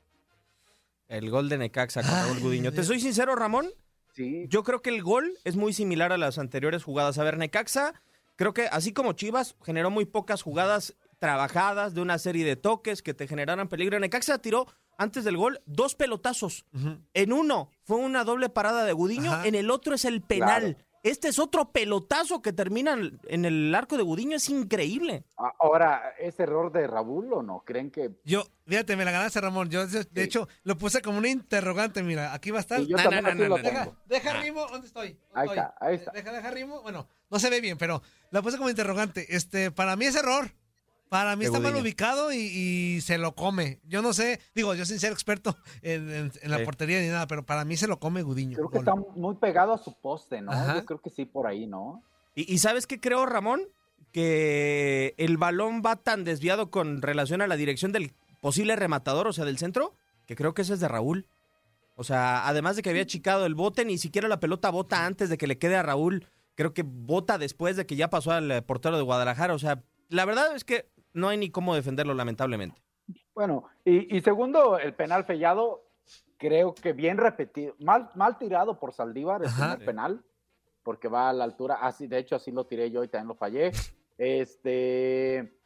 El 1.08 1.30
gol 1.30 1.50
de 1.50 1.58
Necaxa 1.58 2.02
con 2.02 2.12
Raúl 2.12 2.40
Gudiño. 2.40 2.72
Te 2.72 2.84
soy 2.84 3.00
sincero, 3.00 3.36
Ramón. 3.36 3.68
Sí, 4.14 4.46
Yo 4.50 4.64
creo 4.64 4.82
que 4.82 4.90
el 4.90 5.04
gol 5.04 5.38
es 5.46 5.56
muy 5.56 5.74
similar 5.74 6.12
a 6.12 6.18
las 6.18 6.38
anteriores 6.38 6.84
jugadas. 6.84 7.18
A 7.18 7.24
ver, 7.24 7.38
Necaxa, 7.38 7.94
creo 8.36 8.54
que 8.54 8.68
así 8.68 8.92
como 8.92 9.14
Chivas, 9.14 9.56
generó 9.64 9.90
muy 9.90 10.06
pocas 10.06 10.42
jugadas 10.42 10.96
trabajadas 11.18 11.94
de 11.94 12.02
una 12.02 12.18
serie 12.18 12.44
de 12.44 12.56
toques 12.56 13.02
que 13.02 13.14
te 13.14 13.28
generaran 13.28 13.70
peligro. 13.70 14.00
Necaxa 14.00 14.40
tiró 14.40 14.68
antes 15.02 15.24
del 15.24 15.38
gol 15.38 15.62
dos 15.66 15.96
pelotazos. 15.96 16.66
En 17.14 17.34
uno 17.34 17.70
fue 17.84 17.98
una 17.98 18.24
doble 18.24 18.50
parada 18.50 18.84
de 18.86 18.94
Gudiño, 18.94 19.32
Ajá. 19.34 19.48
en 19.48 19.56
el 19.56 19.72
otro 19.72 19.96
es 19.96 20.06
el 20.06 20.22
penal. 20.22 20.76
Claro. 20.76 20.86
Este 21.04 21.30
es 21.30 21.40
otro 21.40 21.72
pelotazo 21.72 22.44
que 22.44 22.54
termina 22.54 22.96
en 23.28 23.46
el 23.46 23.74
arco 23.74 23.98
de 23.98 24.04
Gudiño, 24.04 24.38
es 24.38 24.48
increíble. 24.50 25.24
Ahora, 25.60 26.14
¿es 26.20 26.40
error 26.40 26.72
de 26.72 26.86
Raúl 26.86 27.34
o 27.34 27.42
no? 27.42 27.64
¿Creen 27.66 27.90
que 27.90 28.12
Yo, 28.24 28.44
fíjate, 28.68 28.96
me 28.96 29.04
la 29.04 29.10
ganaste, 29.10 29.42
Ramón. 29.42 29.68
Yo, 29.72 29.88
de 29.88 30.04
Sí. 30.04 30.10
hecho, 30.18 30.48
lo 30.62 30.78
puse 30.78 31.02
como 31.02 31.18
una 31.18 31.30
interrogante. 31.30 32.04
Mira, 32.04 32.36
aquí 32.36 32.52
va 32.52 32.60
a 32.60 32.62
estar. 32.62 32.80
Sí, 32.82 32.86
yo 32.86 32.98
Deja, 34.08 34.34
Rimo, 34.42 34.68
¿dónde 34.68 34.86
estoy? 34.86 35.14
¿Dónde 35.14 35.26
Ahí 35.34 35.48
estoy? 35.48 35.58
está, 35.58 35.76
ahí 35.80 35.96
está. 35.96 36.12
Deja, 36.12 36.32
deja 36.34 36.52
Rimo. 36.52 36.82
Bueno, 36.84 37.08
no 37.32 37.40
se 37.40 37.50
ve 37.50 37.62
bien, 37.62 37.80
pero 37.80 38.04
la 38.30 38.44
puse 38.44 38.58
como 38.58 38.70
interrogante. 38.70 39.36
Este, 39.36 39.72
para 39.72 39.96
mí 39.96 40.06
es 40.06 40.16
error. 40.16 40.52
Para 41.12 41.36
mí 41.36 41.44
está 41.44 41.60
mal 41.60 41.76
ubicado 41.76 42.32
y, 42.32 42.38
y 42.38 43.02
se 43.02 43.18
lo 43.18 43.36
come. 43.36 43.82
Yo 43.84 44.02
no 44.02 44.14
sé, 44.14 44.40
digo, 44.56 44.74
yo 44.76 44.86
sin 44.86 44.98
ser 44.98 45.12
experto 45.12 45.58
en, 45.82 46.10
en- 46.10 46.32
en 46.42 46.52
la 46.52 46.60
Sí. 46.60 46.64
portería 46.64 47.02
ni 47.02 47.08
nada, 47.10 47.28
pero 47.28 47.46
para 47.46 47.66
mí 47.66 47.76
se 47.76 47.86
lo 47.88 48.00
come 48.00 48.22
Gudiño. 48.24 48.56
creo 48.56 48.70
que 48.70 48.78
Gol. 48.78 48.88
está 48.88 48.96
muy 49.20 49.36
pegado 49.36 49.74
a 49.74 49.78
su 49.78 49.94
poste, 50.00 50.40
¿no? 50.42 50.54
Ajá. 50.54 50.76
Yo 50.76 50.86
creo 50.86 51.02
que 51.02 51.10
sí 51.10 51.26
por 51.26 51.48
ahí, 51.48 51.68
¿no? 51.68 52.02
Y, 52.34 52.52
y 52.54 52.60
¿sabes 52.60 52.88
qué 52.88 53.02
creo, 53.02 53.26
Ramón? 53.26 53.62
Que 54.26 55.16
el 55.18 55.38
balón 55.38 55.82
va 55.86 55.96
tan 55.98 56.24
desviado 56.24 56.70
con 56.72 57.02
relación 57.02 57.42
a 57.42 57.48
la 57.48 57.58
dirección 57.58 57.92
del 57.92 58.14
posible 58.40 58.76
rematador, 58.78 59.28
o 59.28 59.34
sea, 59.34 59.44
del 59.46 59.58
centro, 59.58 59.96
que 60.26 60.36
creo 60.36 60.54
que 60.54 60.62
eso 60.62 60.74
es 60.74 60.80
de 60.80 60.88
Raúl. 60.88 61.28
O 61.96 62.04
sea, 62.06 62.48
además 62.48 62.76
de 62.78 62.84
que 62.84 62.90
había 62.90 63.06
chicado 63.06 63.46
el 63.46 63.56
bote, 63.56 63.84
ni 63.84 63.98
siquiera 63.98 64.28
la 64.30 64.40
pelota 64.40 64.70
bota 64.70 65.06
antes 65.06 65.30
de 65.30 65.38
que 65.38 65.48
le 65.48 65.58
quede 65.58 65.76
a 65.76 65.84
Raúl. 65.84 66.26
Creo 66.56 66.74
que 66.74 66.84
bota 66.86 67.38
después 67.38 67.76
de 67.76 67.86
que 67.86 67.96
ya 67.96 68.10
pasó 68.10 68.32
al 68.32 68.50
eh, 68.52 68.62
portero 68.62 68.96
de 68.98 69.04
Guadalajara. 69.04 69.54
O 69.54 69.60
sea, 69.60 69.84
la 70.10 70.26
verdad 70.26 70.56
es 70.56 70.64
que 70.64 70.88
no 71.14 71.30
hay 71.30 71.38
ni 71.38 71.50
cómo 71.50 71.76
defenderlo, 71.76 72.14
lamentablemente. 72.14 72.82
Bueno, 73.34 73.66
y, 73.86 74.16
y 74.16 74.22
segundo, 74.22 74.78
el 74.78 74.94
penal 74.94 75.26
fallado, 75.26 75.84
creo 76.38 76.74
que 76.74 76.94
bien 76.94 77.18
repetido, 77.18 77.76
mal, 77.80 78.10
mal 78.16 78.38
tirado 78.38 78.80
por 78.80 78.94
Saldívar 78.94 79.42
el 79.42 79.48
Ajá. 79.48 79.72
primer 79.72 79.86
penal, 79.86 80.24
porque 80.84 81.08
va 81.08 81.30
a 81.30 81.34
la 81.34 81.44
altura, 81.44 81.76
así, 81.76 82.08
de 82.08 82.18
hecho 82.18 82.36
así 82.36 82.52
lo 82.52 82.66
tiré 82.66 82.90
yo 82.92 83.04
y 83.04 83.08
también 83.08 83.28
lo 83.28 83.36
fallé. 83.36 83.72
Este, 84.18 85.58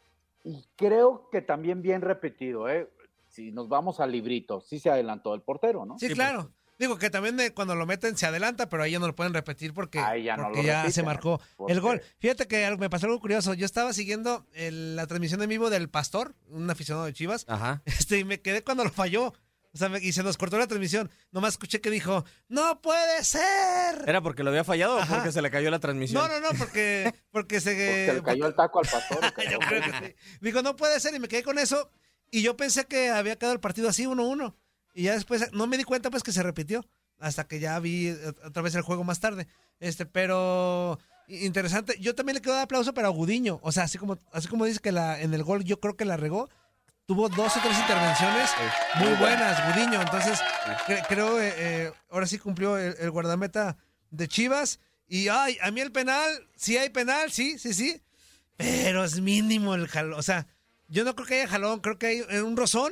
y 0.44 0.64
creo 0.76 1.30
que 1.30 1.42
también 1.42 1.82
bien 1.82 2.02
repetido, 2.02 2.70
¿eh? 2.70 2.90
Si 3.28 3.52
nos 3.52 3.68
vamos 3.68 4.00
al 4.00 4.12
librito, 4.12 4.62
sí 4.62 4.80
se 4.80 4.90
adelantó 4.90 5.34
el 5.34 5.42
portero, 5.42 5.86
¿no? 5.86 6.00
Sí, 6.00 6.08
claro. 6.14 6.52
Digo 6.78 6.98
que 6.98 7.10
también 7.10 7.38
de- 7.38 7.54
cuando 7.54 7.74
lo 7.76 7.86
meten 7.86 8.18
se 8.18 8.26
adelanta, 8.26 8.68
pero 8.68 8.84
ahí 8.84 8.92
ya 8.92 9.00
no 9.00 9.08
lo 9.08 9.16
pueden 9.16 9.34
repetir 9.34 9.74
porque, 9.74 10.00
Ahí 10.00 10.24
ya 10.24 10.36
no 10.36 10.44
porque 10.44 10.58
lo 10.60 10.64
ya 10.68 10.74
repiten, 10.82 10.94
se 10.94 11.04
marcó 11.04 11.42
porque- 11.56 11.74
el 11.74 11.80
gol. 11.82 12.02
Fíjate 12.20 12.48
que 12.48 12.76
me 12.78 12.90
pasó 12.90 13.06
algo 13.06 13.20
curioso. 13.20 13.54
Yo 13.54 13.66
estaba 13.66 13.94
siguiendo 13.94 14.46
el- 14.54 14.96
la 14.96 15.08
transmisión 15.08 15.42
en 15.42 15.50
vivo 15.50 15.70
del 15.70 15.90
Pastor, 15.90 16.36
un 16.50 16.70
aficionado 16.70 17.06
de 17.06 17.14
Chivas, 17.14 17.46
Ajá. 17.48 17.82
este, 18.10 18.20
y 18.20 18.24
me 18.26 18.42
quedé 18.42 18.64
cuando 18.64 18.84
lo 18.84 18.92
falló. 18.92 19.34
O 19.74 19.78
sea, 19.78 19.90
me- 19.90 20.00
y 20.00 20.14
se 20.14 20.24
nos 20.24 20.38
cortó 20.38 20.58
la 20.58 20.68
transmisión. 20.68 21.12
Nomás 21.32 21.56
escuché 21.56 21.82
que 21.82 21.90
dijo, 21.90 22.24
¡No 22.48 22.82
puede 22.82 23.24
ser! 23.26 24.04
¿Era 24.08 24.22
porque 24.22 24.42
lo 24.44 24.50
había 24.50 24.64
fallado 24.64 24.98
o 24.98 25.06
porque 25.06 25.34
se 25.34 25.42
le 25.42 25.52
cayó 25.52 25.70
la 25.70 25.80
transmisión? 25.80 26.22
No, 26.22 26.28
no, 26.28 26.40
no, 26.52 26.58
porque, 26.58 27.14
porque 27.32 27.60
se... 27.60 27.72
Porque 28.08 28.14
le 28.14 28.24
cayó 28.24 28.48
el 28.48 28.56
taco 28.56 28.80
al 28.80 28.88
pastor. 28.88 29.20
Yo 29.52 29.60
creo 29.60 29.82
que 29.82 30.08
sí. 30.08 30.16
Digo, 30.40 30.62
no 30.62 30.76
puede 30.78 30.98
ser, 31.02 31.14
y 31.16 31.20
me 31.20 31.28
quedé 31.28 31.44
con 31.44 31.60
eso. 31.60 31.90
Y 32.32 32.42
yo 32.42 32.58
pensé 32.58 32.86
que 32.86 33.10
había 33.12 33.36
quedado 33.38 33.54
el 33.54 33.60
partido 33.60 33.88
así, 33.88 34.06
1-1. 34.06 34.56
Y 34.96 35.04
ya 35.04 35.14
después, 35.14 35.52
no 35.52 35.68
me 35.68 35.78
di 35.78 35.84
cuenta, 35.84 36.10
pues, 36.10 36.24
que 36.24 36.32
se 36.32 36.42
repitió. 36.42 36.84
Hasta 37.20 37.48
que 37.48 37.60
ya 37.60 37.78
vi 37.80 38.08
eh, 38.08 38.18
otra 38.44 38.64
vez 38.64 38.74
el 38.76 38.82
juego 38.82 39.04
más 39.04 39.20
tarde. 39.20 39.48
Este, 39.80 40.06
pero 40.08 40.98
interesante. 41.28 41.98
Yo 42.00 42.16
también 42.16 42.36
le 42.36 42.42
quiero 42.42 42.56
dar 42.56 42.64
aplauso 42.64 42.94
para 42.94 43.10
Gudiño. 43.10 43.60
O 43.62 43.72
sea, 43.72 43.84
así 43.84 43.98
como, 43.98 44.18
así 44.32 44.48
como 44.48 44.66
dice 44.66 44.80
que 44.80 44.92
la, 44.92 45.22
en 45.22 45.34
el 45.34 45.44
gol 45.44 45.64
yo 45.64 45.80
creo 45.80 45.96
que 45.96 46.06
la 46.06 46.18
regó. 46.18 46.50
Tuvo 47.06 47.30
dos 47.30 47.56
o 47.56 47.60
tres 47.62 47.78
intervenciones 47.78 48.50
muy 49.00 49.14
buenas, 49.20 49.76
Gudiño. 49.76 50.02
Entonces, 50.02 50.40
cre- 50.88 51.06
creo, 51.08 51.40
eh, 51.40 51.54
eh, 51.56 51.92
ahora 52.10 52.26
sí 52.26 52.40
cumplió 52.40 52.78
el, 52.80 52.96
el 53.00 53.12
guardameta 53.12 53.78
de 54.10 54.28
Chivas. 54.28 54.80
Y 55.08 55.28
ay, 55.28 55.58
a 55.62 55.70
mí 55.70 55.82
el 55.82 55.92
penal, 55.92 56.48
sí 56.56 56.78
hay 56.78 56.90
penal, 56.90 57.32
sí, 57.32 57.60
sí, 57.60 57.74
sí. 57.76 58.02
Pero 58.58 59.04
es 59.04 59.20
mínimo 59.20 59.76
el 59.76 59.88
jalón. 59.88 60.18
O 60.20 60.24
sea, 60.24 60.48
yo 60.88 61.04
no 61.04 61.16
creo 61.16 61.28
que 61.28 61.42
haya 61.42 61.48
jalón, 61.48 61.80
creo 61.80 62.00
que 62.00 62.08
hay 62.08 62.24
eh, 62.30 62.42
un 62.42 62.58
rozón 62.58 62.92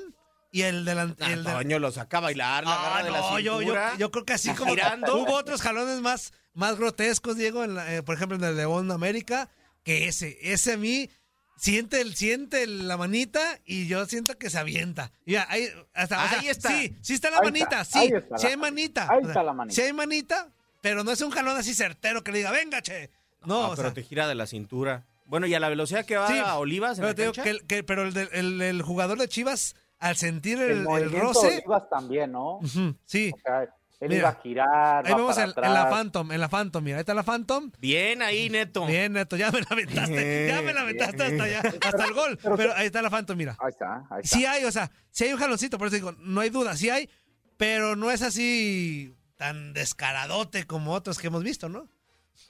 y 0.53 0.61
el 0.61 0.85
delante. 0.85 1.23
Ah, 1.25 1.35
Toño 1.43 1.79
lo 1.79 1.91
saca 1.91 2.19
a 2.19 2.21
bailar, 2.21 2.63
la 2.63 2.97
Ah, 2.99 3.03
de 3.03 3.11
la 3.11 3.17
no, 3.19 3.39
yo, 3.39 3.55
yo, 3.55 3.59
cintura. 3.59 3.97
yo 3.97 4.11
creo 4.11 4.23
que 4.23 4.33
así 4.33 4.51
como 4.53 4.71
girando. 4.73 5.17
hubo 5.17 5.33
otros 5.33 5.61
jalones 5.61 5.99
más, 5.99 6.31
más 6.53 6.77
grotescos, 6.77 7.35
Diego, 7.35 7.63
en 7.63 7.73
la- 7.75 7.93
eh, 7.95 8.03
por 8.03 8.15
ejemplo 8.15 8.37
en 8.37 8.43
el 8.43 8.55
León 8.55 8.91
América, 8.91 9.49
que 9.83 10.07
ese, 10.07 10.37
ese 10.41 10.73
a 10.73 10.77
mí 10.77 11.09
siente 11.57 12.01
el, 12.01 12.15
siente 12.15 12.67
la 12.67 12.97
manita 12.97 13.41
y 13.65 13.87
yo 13.87 14.05
siento 14.05 14.37
que 14.37 14.49
se 14.51 14.59
avienta. 14.59 15.11
Ya, 15.25 15.47
ahí, 15.49 15.67
hasta, 15.93 16.23
o 16.23 16.29
sea, 16.29 16.39
Ahí 16.39 16.47
está. 16.47 16.69
Sí, 16.69 16.95
sí 17.01 17.13
está 17.15 17.31
la 17.31 17.37
Ahí 17.37 17.45
manita, 17.45 17.81
está, 17.81 17.99
ahí 17.99 18.07
sí, 18.09 18.13
está 18.15 18.37
sí 18.37 18.43
la 18.43 18.49
hay 18.51 18.57
manita. 18.57 19.07
Ahí 19.11 19.19
está 19.25 19.43
la 19.43 19.53
manita. 19.53 19.75
Sí 19.75 19.81
hay 19.81 19.93
manita, 19.93 20.49
pero 20.81 21.03
no 21.03 21.11
es 21.11 21.21
un 21.21 21.31
jalón 21.31 21.57
así 21.57 21.73
certero 21.73 22.23
que 22.23 22.31
le 22.31 22.37
diga, 22.39 22.51
venga, 22.51 22.81
che. 22.83 23.09
No, 23.43 23.63
Ah, 23.63 23.67
o 23.69 23.75
pero 23.75 23.87
sea, 23.89 23.93
te 23.95 24.03
gira 24.03 24.27
de 24.27 24.35
la 24.35 24.45
cintura. 24.45 25.05
Bueno, 25.25 25.47
y 25.47 25.55
a 25.55 25.59
la 25.59 25.69
velocidad 25.69 26.05
que 26.05 26.15
va 26.17 26.27
Sí, 26.27 26.37
a 26.37 26.55
Olivas 26.55 26.97
en 26.99 27.05
pero, 27.05 27.07
la 27.07 27.15
te 27.15 27.21
digo 27.23 27.33
que, 27.33 27.49
el- 27.49 27.65
que- 27.65 27.83
pero 27.83 28.03
el, 28.03 28.13
de- 28.13 28.29
el- 28.33 28.61
el 28.61 28.81
jugador 28.83 29.17
de 29.17 29.27
Chivas, 29.27 29.75
al 30.03 30.15
sentir 30.17 30.61
el, 30.61 30.85
El, 30.85 30.87
el 30.87 31.11
roce, 31.11 31.57
Olivas 31.59 31.89
también, 31.89 32.31
¿no? 32.31 32.59
sí. 33.05 33.31
O 33.33 33.37
sea, 33.39 33.63
él 33.99 34.09
Mira, 34.09 34.19
iba 34.19 34.29
a 34.29 34.35
girar. 34.41 35.05
Ahí 35.05 35.11
va 35.13 35.17
vemos 35.17 35.35
para 35.35 35.47
en, 35.49 35.63
en 35.65 35.73
la. 35.73 35.89
Phantom, 35.89 36.31
en 36.33 36.41
la 36.41 36.49
Phantom, 36.49 36.83
mira, 36.83 36.97
ahí 36.97 37.01
está 37.01 37.13
la 37.13 37.23
Phantom. 37.23 37.71
Bien 37.79 38.21
ahí, 38.21 38.49
Neto. 38.49 38.85
Bien, 38.85 39.13
Neto, 39.13 39.37
ya 39.37 39.49
me 39.49 39.61
la 39.61 39.67
aventaste, 39.69 40.47
ya 40.49 40.61
me 40.61 40.73
la 40.73 40.81
aventaste 40.81 41.23
hasta 41.23 41.43
allá, 41.43 41.61
hasta 41.85 42.03
el 42.05 42.13
gol. 42.13 42.37
pero- 42.43 42.57
Pero 42.57 42.73
ahí 42.75 42.87
está 42.87 43.01
la 43.01 43.09
Phantom, 43.09 43.37
mira. 43.37 43.55
Ahí 43.59 43.69
está, 43.69 44.05
ahí 44.09 44.21
está. 44.21 44.37
Sí 44.37 44.45
hay, 44.45 44.65
o 44.65 44.71
sea, 44.73 44.91
sí 45.09 45.23
hay 45.23 45.31
un 45.33 45.39
jaloncito, 45.39 45.77
por 45.77 45.87
eso 45.87 45.95
digo, 45.95 46.11
no 46.19 46.41
hay 46.41 46.49
duda, 46.49 46.75
sí 46.75 46.89
hay, 46.89 47.09
pero 47.55 47.95
no 47.95 48.11
es 48.11 48.21
así 48.23 49.15
tan 49.37 49.71
descaradote 49.73 50.65
como 50.67 50.91
otros 50.91 51.17
que 51.17 51.27
hemos 51.27 51.43
visto, 51.43 51.69
¿no? 51.69 51.87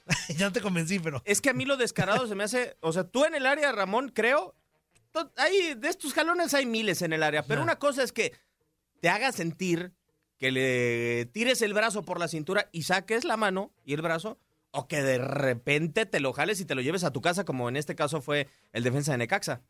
ya 0.36 0.46
no 0.46 0.52
te 0.52 0.60
convencí, 0.60 0.98
pero... 0.98 1.22
Es 1.24 1.40
que 1.40 1.50
a 1.50 1.54
mí 1.54 1.64
lo 1.64 1.76
descarado 1.76 2.26
se 2.26 2.34
me 2.34 2.42
hace. 2.44 2.76
O 2.80 2.92
sea, 2.92 3.04
tú 3.04 3.24
en 3.24 3.34
el 3.36 3.46
área, 3.46 3.70
Ramón, 3.70 4.10
creo. 4.12 4.54
Hay, 5.36 5.74
de 5.74 5.88
estos 5.88 6.12
jalones 6.12 6.54
hay 6.54 6.66
miles 6.66 7.02
en 7.02 7.12
el 7.12 7.22
área. 7.22 7.42
Pero 7.42 7.62
una 7.62 7.76
cosa 7.78 8.02
es 8.02 8.12
que 8.12 8.32
te 9.00 9.08
haga 9.08 9.32
sentir 9.32 9.92
que 10.38 10.50
le 10.50 11.26
tires 11.26 11.62
el 11.62 11.74
brazo 11.74 12.02
por 12.04 12.18
la 12.18 12.28
cintura 12.28 12.68
y 12.72 12.82
saques 12.82 13.24
la 13.24 13.36
mano 13.36 13.70
y 13.84 13.94
el 13.94 14.02
brazo. 14.02 14.38
O 14.76 14.88
que 14.88 15.02
de 15.02 15.18
repente 15.18 16.04
te 16.04 16.18
lo 16.18 16.32
jales 16.32 16.60
y 16.60 16.64
te 16.64 16.74
lo 16.74 16.80
lleves 16.80 17.04
a 17.04 17.12
tu 17.12 17.20
casa, 17.20 17.44
como 17.44 17.68
en 17.68 17.76
este 17.76 17.94
caso 17.94 18.20
fue 18.20 18.48
el 18.72 18.82
defensa 18.82 19.12
de 19.12 19.18
Necaxa. 19.18 19.60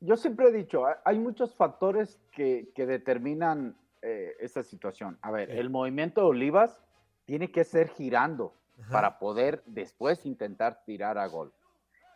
Yo 0.00 0.16
siempre 0.16 0.48
he 0.48 0.52
dicho, 0.52 0.84
hay- 0.84 0.96
hay 1.04 1.18
muchos 1.20 1.54
factores 1.54 2.18
que, 2.32 2.70
que 2.74 2.86
determinan 2.86 3.76
eh, 4.02 4.34
esta 4.40 4.62
situación. 4.64 5.16
A 5.22 5.30
ver, 5.30 5.50
el 5.50 5.70
movimiento 5.70 6.22
de 6.22 6.26
Olivas 6.26 6.82
tiene 7.24 7.52
que 7.52 7.62
ser 7.64 7.88
girando 7.90 8.52
Ajá. 8.80 8.90
para 8.90 9.18
poder 9.20 9.62
después 9.66 10.26
intentar 10.26 10.82
tirar 10.84 11.16
a 11.16 11.26
gol. 11.26 11.52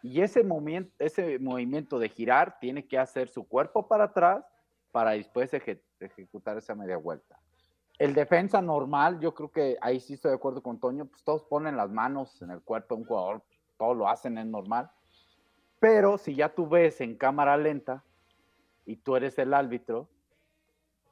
Y 0.07 0.21
ese, 0.21 0.45
movimiento, 0.45 0.93
ese 0.99 1.39
movimiento 1.39 1.99
de 1.99 2.11
girar 2.11 2.59
tiene 2.61 2.87
que 2.87 2.99
hacer 2.99 3.27
su 3.31 3.49
cuerpo 3.49 3.89
para 3.89 4.05
atrás 4.05 4.45
para 4.93 5.13
después 5.13 5.51
eje- 5.55 5.83
ejecutar 5.99 6.59
esa 6.59 6.75
media 6.75 6.99
vuelta. 6.99 7.41
El 7.99 8.13
defensa 8.13 8.61
normal, 8.61 9.19
yo 9.21 9.33
creo 9.33 9.51
que 9.51 9.79
ahí 9.81 9.99
sí 10.01 10.13
estoy 10.13 10.33
de 10.33 10.37
acuerdo 10.37 10.63
con 10.63 10.79
Toño, 10.79 11.07
pues 11.07 11.25
todos 11.25 11.45
ponen 11.45 11.79
las 11.79 11.89
manos 11.91 12.43
en 12.43 12.51
el 12.51 12.61
cuerpo 12.61 12.95
de 12.97 13.01
un 13.01 13.07
jugador, 13.07 13.43
todos 13.79 13.97
lo 13.97 14.07
hacen, 14.07 14.37
es 14.37 14.45
normal. 14.45 14.91
Pero 15.81 16.19
si 16.19 16.35
ya 16.35 16.51
tú 16.55 16.69
ves 16.69 17.01
en 17.01 17.17
cámara 17.17 17.57
lenta 17.57 18.05
y 18.85 18.97
tú 18.97 19.17
eres 19.17 19.39
el 19.39 19.55
árbitro 19.55 20.11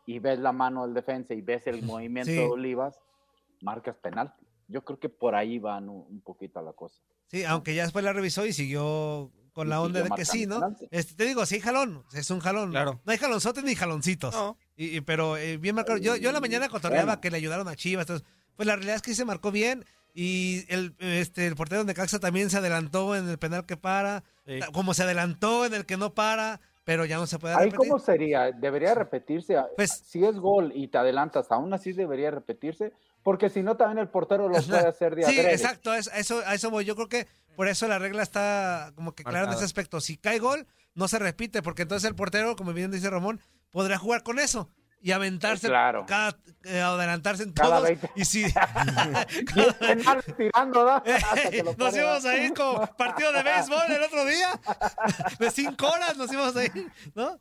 y 0.04 0.18
ves 0.18 0.38
la 0.38 0.52
mano 0.52 0.84
del 0.84 0.92
defensa 0.92 1.32
y 1.32 1.40
ves 1.40 1.66
el 1.66 1.82
movimiento 1.82 2.30
Sí. 2.30 2.36
de 2.36 2.46
Olivas, 2.46 3.00
marcas 3.62 3.96
penalti. 3.96 4.46
Yo 4.68 4.84
creo 4.84 4.98
que 4.98 5.08
por 5.08 5.34
ahí 5.34 5.58
van 5.58 5.88
un, 5.88 6.04
un 6.08 6.20
poquito 6.20 6.60
la 6.60 6.74
cosa. 6.74 7.02
Sí, 7.32 7.44
aunque 7.44 7.74
ya 7.74 7.82
después 7.84 8.04
la 8.04 8.12
revisó 8.12 8.44
y 8.46 8.52
siguió 8.52 9.30
con 9.54 9.66
Y 9.66 9.70
la 9.70 9.80
onda 9.80 10.02
de 10.02 10.10
que 10.10 10.24
sí, 10.24 10.46
¿no? 10.46 10.76
Este, 10.90 11.14
te 11.14 11.24
digo, 11.24 11.44
sí 11.46 11.56
hay 11.56 11.60
jalón, 11.62 12.04
es 12.14 12.30
un 12.30 12.40
jalón. 12.40 12.70
Claro. 12.70 13.00
No 13.04 13.12
hay 13.12 13.18
jalonzotes 13.18 13.64
ni 13.64 13.74
jaloncitos. 13.74 14.34
No. 14.34 14.56
Y, 14.76 14.96
y- 14.98 15.00
pero 15.00 15.36
eh, 15.36 15.56
bien 15.56 15.74
marcado. 15.74 15.98
Yo, 15.98 16.16
yo 16.16 16.28
en 16.28 16.34
la 16.34 16.40
mañana 16.40 16.68
cotorreaba 16.68 17.06
Bueno. 17.06 17.20
que 17.20 17.30
le 17.30 17.36
ayudaron 17.38 17.66
a 17.68 17.74
Chivas. 17.76 18.02
entonces, 18.04 18.26
pues 18.56 18.66
la 18.66 18.74
realidad 18.76 18.96
es 18.96 19.02
que 19.02 19.14
se 19.14 19.24
marcó 19.24 19.50
bien. 19.50 19.84
Y 20.14 20.64
el, 20.68 20.94
este, 20.98 21.46
el 21.46 21.56
portero 21.56 21.84
de 21.84 21.94
Caxa 21.94 22.18
también 22.20 22.50
se 22.50 22.58
adelantó 22.58 23.16
en 23.16 23.28
el 23.28 23.38
penal 23.38 23.64
que 23.64 23.78
para. 23.78 24.24
Sí. 24.46 24.60
Como 24.72 24.92
se 24.92 25.02
adelantó 25.04 25.64
en 25.64 25.72
el 25.72 25.86
que 25.86 25.96
no 25.96 26.12
para, 26.12 26.60
pero 26.84 27.06
ya 27.06 27.16
no 27.16 27.26
se 27.26 27.38
puede 27.38 27.54
Ahí 27.54 27.70
repetir. 27.70 27.88
cómo 27.88 27.98
sería, 27.98 28.52
debería 28.52 28.94
repetirse. 28.94 29.56
Pues- 29.76 30.02
si 30.04 30.22
es 30.24 30.36
gol 30.36 30.70
y 30.74 30.88
te 30.88 30.98
adelantas, 30.98 31.50
aún 31.50 31.72
así 31.72 31.92
debería 31.92 32.30
repetirse, 32.30 32.92
porque 33.22 33.50
si 33.50 33.62
no 33.62 33.76
también 33.76 33.98
el 33.98 34.08
portero 34.08 34.48
lo 34.48 34.60
puede 34.62 34.86
hacer 34.86 35.14
de 35.14 35.24
Sí, 35.24 35.38
adrede. 35.38 35.54
exacto, 35.54 35.90
a 35.90 35.98
eso, 35.98 36.10
a 36.12 36.18
eso, 36.18 36.42
a 36.46 36.54
eso 36.54 36.70
voy. 36.70 36.84
Yo 36.84 36.94
creo 36.94 37.08
que 37.08 37.26
por 37.56 37.68
eso 37.68 37.86
la 37.88 37.98
regla 37.98 38.22
está 38.22 38.92
como 38.94 39.14
que 39.14 39.24
clara 39.24 39.46
en 39.46 39.54
ese 39.54 39.64
aspecto. 39.64 40.00
Si 40.00 40.16
cae 40.16 40.38
gol, 40.38 40.66
no 40.94 41.08
se 41.08 41.18
repite, 41.18 41.62
porque 41.62 41.82
entonces 41.82 42.08
el 42.08 42.14
portero, 42.16 42.56
como 42.56 42.72
bien 42.72 42.90
dice 42.90 43.10
Ramón, 43.10 43.40
podrá 43.70 43.98
jugar 43.98 44.22
con 44.22 44.38
eso 44.38 44.68
y 45.02 45.10
aventarse, 45.12 45.66
Claro. 45.68 46.04
cada, 46.06 46.36
eh, 46.64 46.80
adelantarse 46.80 47.42
en 47.42 47.52
Cada 47.52 47.76
todos. 47.78 47.82
20. 47.88 48.10
Y 48.14 48.24
si 48.24 48.44
penales 49.80 50.24
tirando, 50.36 51.02
que 51.50 51.62
lo 51.62 51.74
nos 51.74 51.96
íbamos 51.96 52.24
a 52.24 52.36
ir 52.36 52.54
como 52.54 52.86
partido 52.96 53.32
de 53.32 53.42
béisbol 53.42 53.90
el 53.90 54.02
otro 54.02 54.24
día, 54.24 54.48
de 55.38 55.50
cinco 55.50 55.88
horas 55.88 56.16
nos 56.16 56.32
íbamos 56.32 56.56
a 56.56 56.64
ir, 56.64 56.90
¿no? 57.14 57.38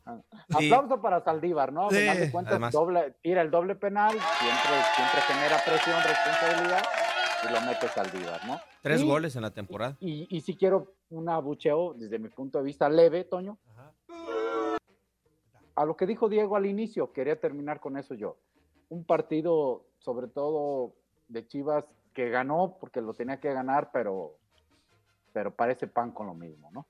Sí. 0.58 0.72
Aplauso 0.72 1.00
para 1.00 1.22
Saldívar, 1.24 1.72
¿no? 1.72 1.86
A 1.86 1.90
Sí. 1.90 1.96
final 1.98 2.18
de 2.20 2.30
cuentas, 2.32 2.52
Además. 2.52 2.72
doble, 2.72 3.14
tira 3.22 3.42
el 3.42 3.50
doble 3.50 3.76
penal, 3.76 4.10
siempre, 4.10 4.72
siempre 4.96 5.20
genera 5.28 5.62
presión, 5.64 5.96
responsabilidad, 6.02 6.82
y 7.48 7.52
lo 7.52 7.60
mete 7.62 7.88
Saldívar, 7.88 8.44
¿no? 8.46 8.60
Tres 8.82 9.00
Y- 9.02 9.06
goles 9.06 9.36
en 9.36 9.42
la 9.42 9.50
temporada. 9.50 9.96
Y, 10.00 10.26
y 10.36 10.40
si 10.40 10.56
quiero 10.56 10.94
un 11.10 11.28
abucheo 11.28 11.94
desde 11.94 12.18
mi 12.18 12.28
punto 12.28 12.58
de 12.58 12.64
vista 12.64 12.88
leve, 12.88 13.22
Toño. 13.24 13.58
A 15.82 15.84
lo 15.84 15.96
que 15.96 16.06
dijo 16.06 16.28
Diego 16.28 16.54
al 16.54 16.66
inicio, 16.66 17.12
quería 17.12 17.40
terminar 17.40 17.80
con 17.80 17.96
eso 17.98 18.14
yo. 18.14 18.36
Un 18.88 19.02
partido, 19.04 19.84
sobre 19.98 20.28
todo 20.28 20.94
de 21.26 21.44
Chivas, 21.48 21.84
que 22.14 22.28
ganó 22.30 22.76
porque 22.78 23.00
lo 23.00 23.14
tenía 23.14 23.40
que 23.40 23.52
ganar, 23.52 23.90
pero, 23.92 24.36
pero 25.32 25.52
parece 25.52 25.88
pan 25.88 26.12
con 26.12 26.28
lo 26.28 26.34
mismo, 26.34 26.70
¿no? 26.70 26.86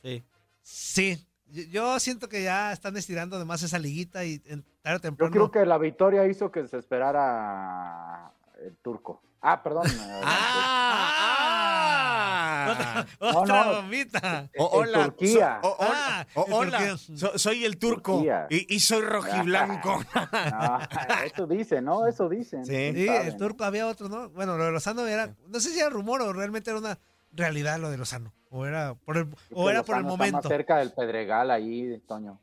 Sí. 0.00 0.24
Sí, 0.62 1.26
yo- 1.46 1.64
yo 1.64 1.98
siento 1.98 2.28
que 2.28 2.44
ya 2.44 2.70
están 2.72 2.96
estirando 2.96 3.36
de 3.36 3.44
más 3.44 3.64
esa 3.64 3.80
liguita 3.80 4.24
y 4.24 4.38
tarde 4.38 4.60
o 4.84 4.92
Yo 4.92 5.00
temprano. 5.00 5.32
creo 5.32 5.50
que 5.50 5.66
la 5.66 5.78
victoria 5.78 6.24
hizo 6.26 6.52
que 6.52 6.68
se 6.68 6.78
esperara 6.78 8.30
el 8.62 8.76
turco. 8.76 9.22
Ah, 9.40 9.60
perdón. 9.60 9.82
eh, 10.08 10.20
¡Ah! 10.22 11.49
Otra, 13.20 13.32
No, 13.32 13.38
otra 13.40 13.64
no. 13.64 13.74
bombita. 13.76 14.50
O- 14.58 14.82
En 14.82 14.88
hola, 14.88 15.04
Turquía. 15.04 15.58
so- 15.62 15.68
o- 15.68 15.76
hola, 15.78 15.92
Ah, 15.94 16.26
hola, 16.34 16.78
Turquía. 16.78 17.16
so- 17.18 17.38
soy 17.38 17.64
el 17.64 17.78
turco 17.78 18.24
y, 18.50 18.74
y 18.74 18.80
soy 18.80 19.02
rojiblanco. 19.02 20.02
No, 20.14 20.78
eso 21.24 21.46
dicen, 21.46 21.84
¿no? 21.84 22.06
Eso 22.06 22.28
dicen. 22.28 22.64
Sí. 22.64 22.72
¿quién 22.72 22.94
Sí, 22.96 23.06
sabe, 23.06 23.26
el 23.28 23.36
turco 23.36 23.64
había 23.64 23.86
otro, 23.86 24.08
¿no? 24.08 24.28
Bueno, 24.30 24.56
lo 24.56 24.64
de 24.64 24.72
Lozano 24.72 25.06
era, 25.06 25.34
no 25.48 25.60
sé 25.60 25.70
si 25.70 25.78
era 25.80 25.90
rumor 25.90 26.22
o 26.22 26.32
realmente 26.32 26.70
era 26.70 26.78
una 26.78 26.98
realidad 27.32 27.78
lo 27.78 27.90
de 27.90 27.98
Lozano. 27.98 28.32
O 28.50 28.66
era 28.66 28.94
por 28.94 29.16
el, 29.16 29.28
o 29.52 29.70
era 29.70 29.82
por 29.84 29.94
el 29.96 30.00
está 30.02 30.10
momento. 30.10 30.36
más 30.38 30.46
cerca 30.48 30.78
del 30.78 30.92
Pedregal 30.92 31.50
ahí, 31.52 32.02
Toño. 32.08 32.40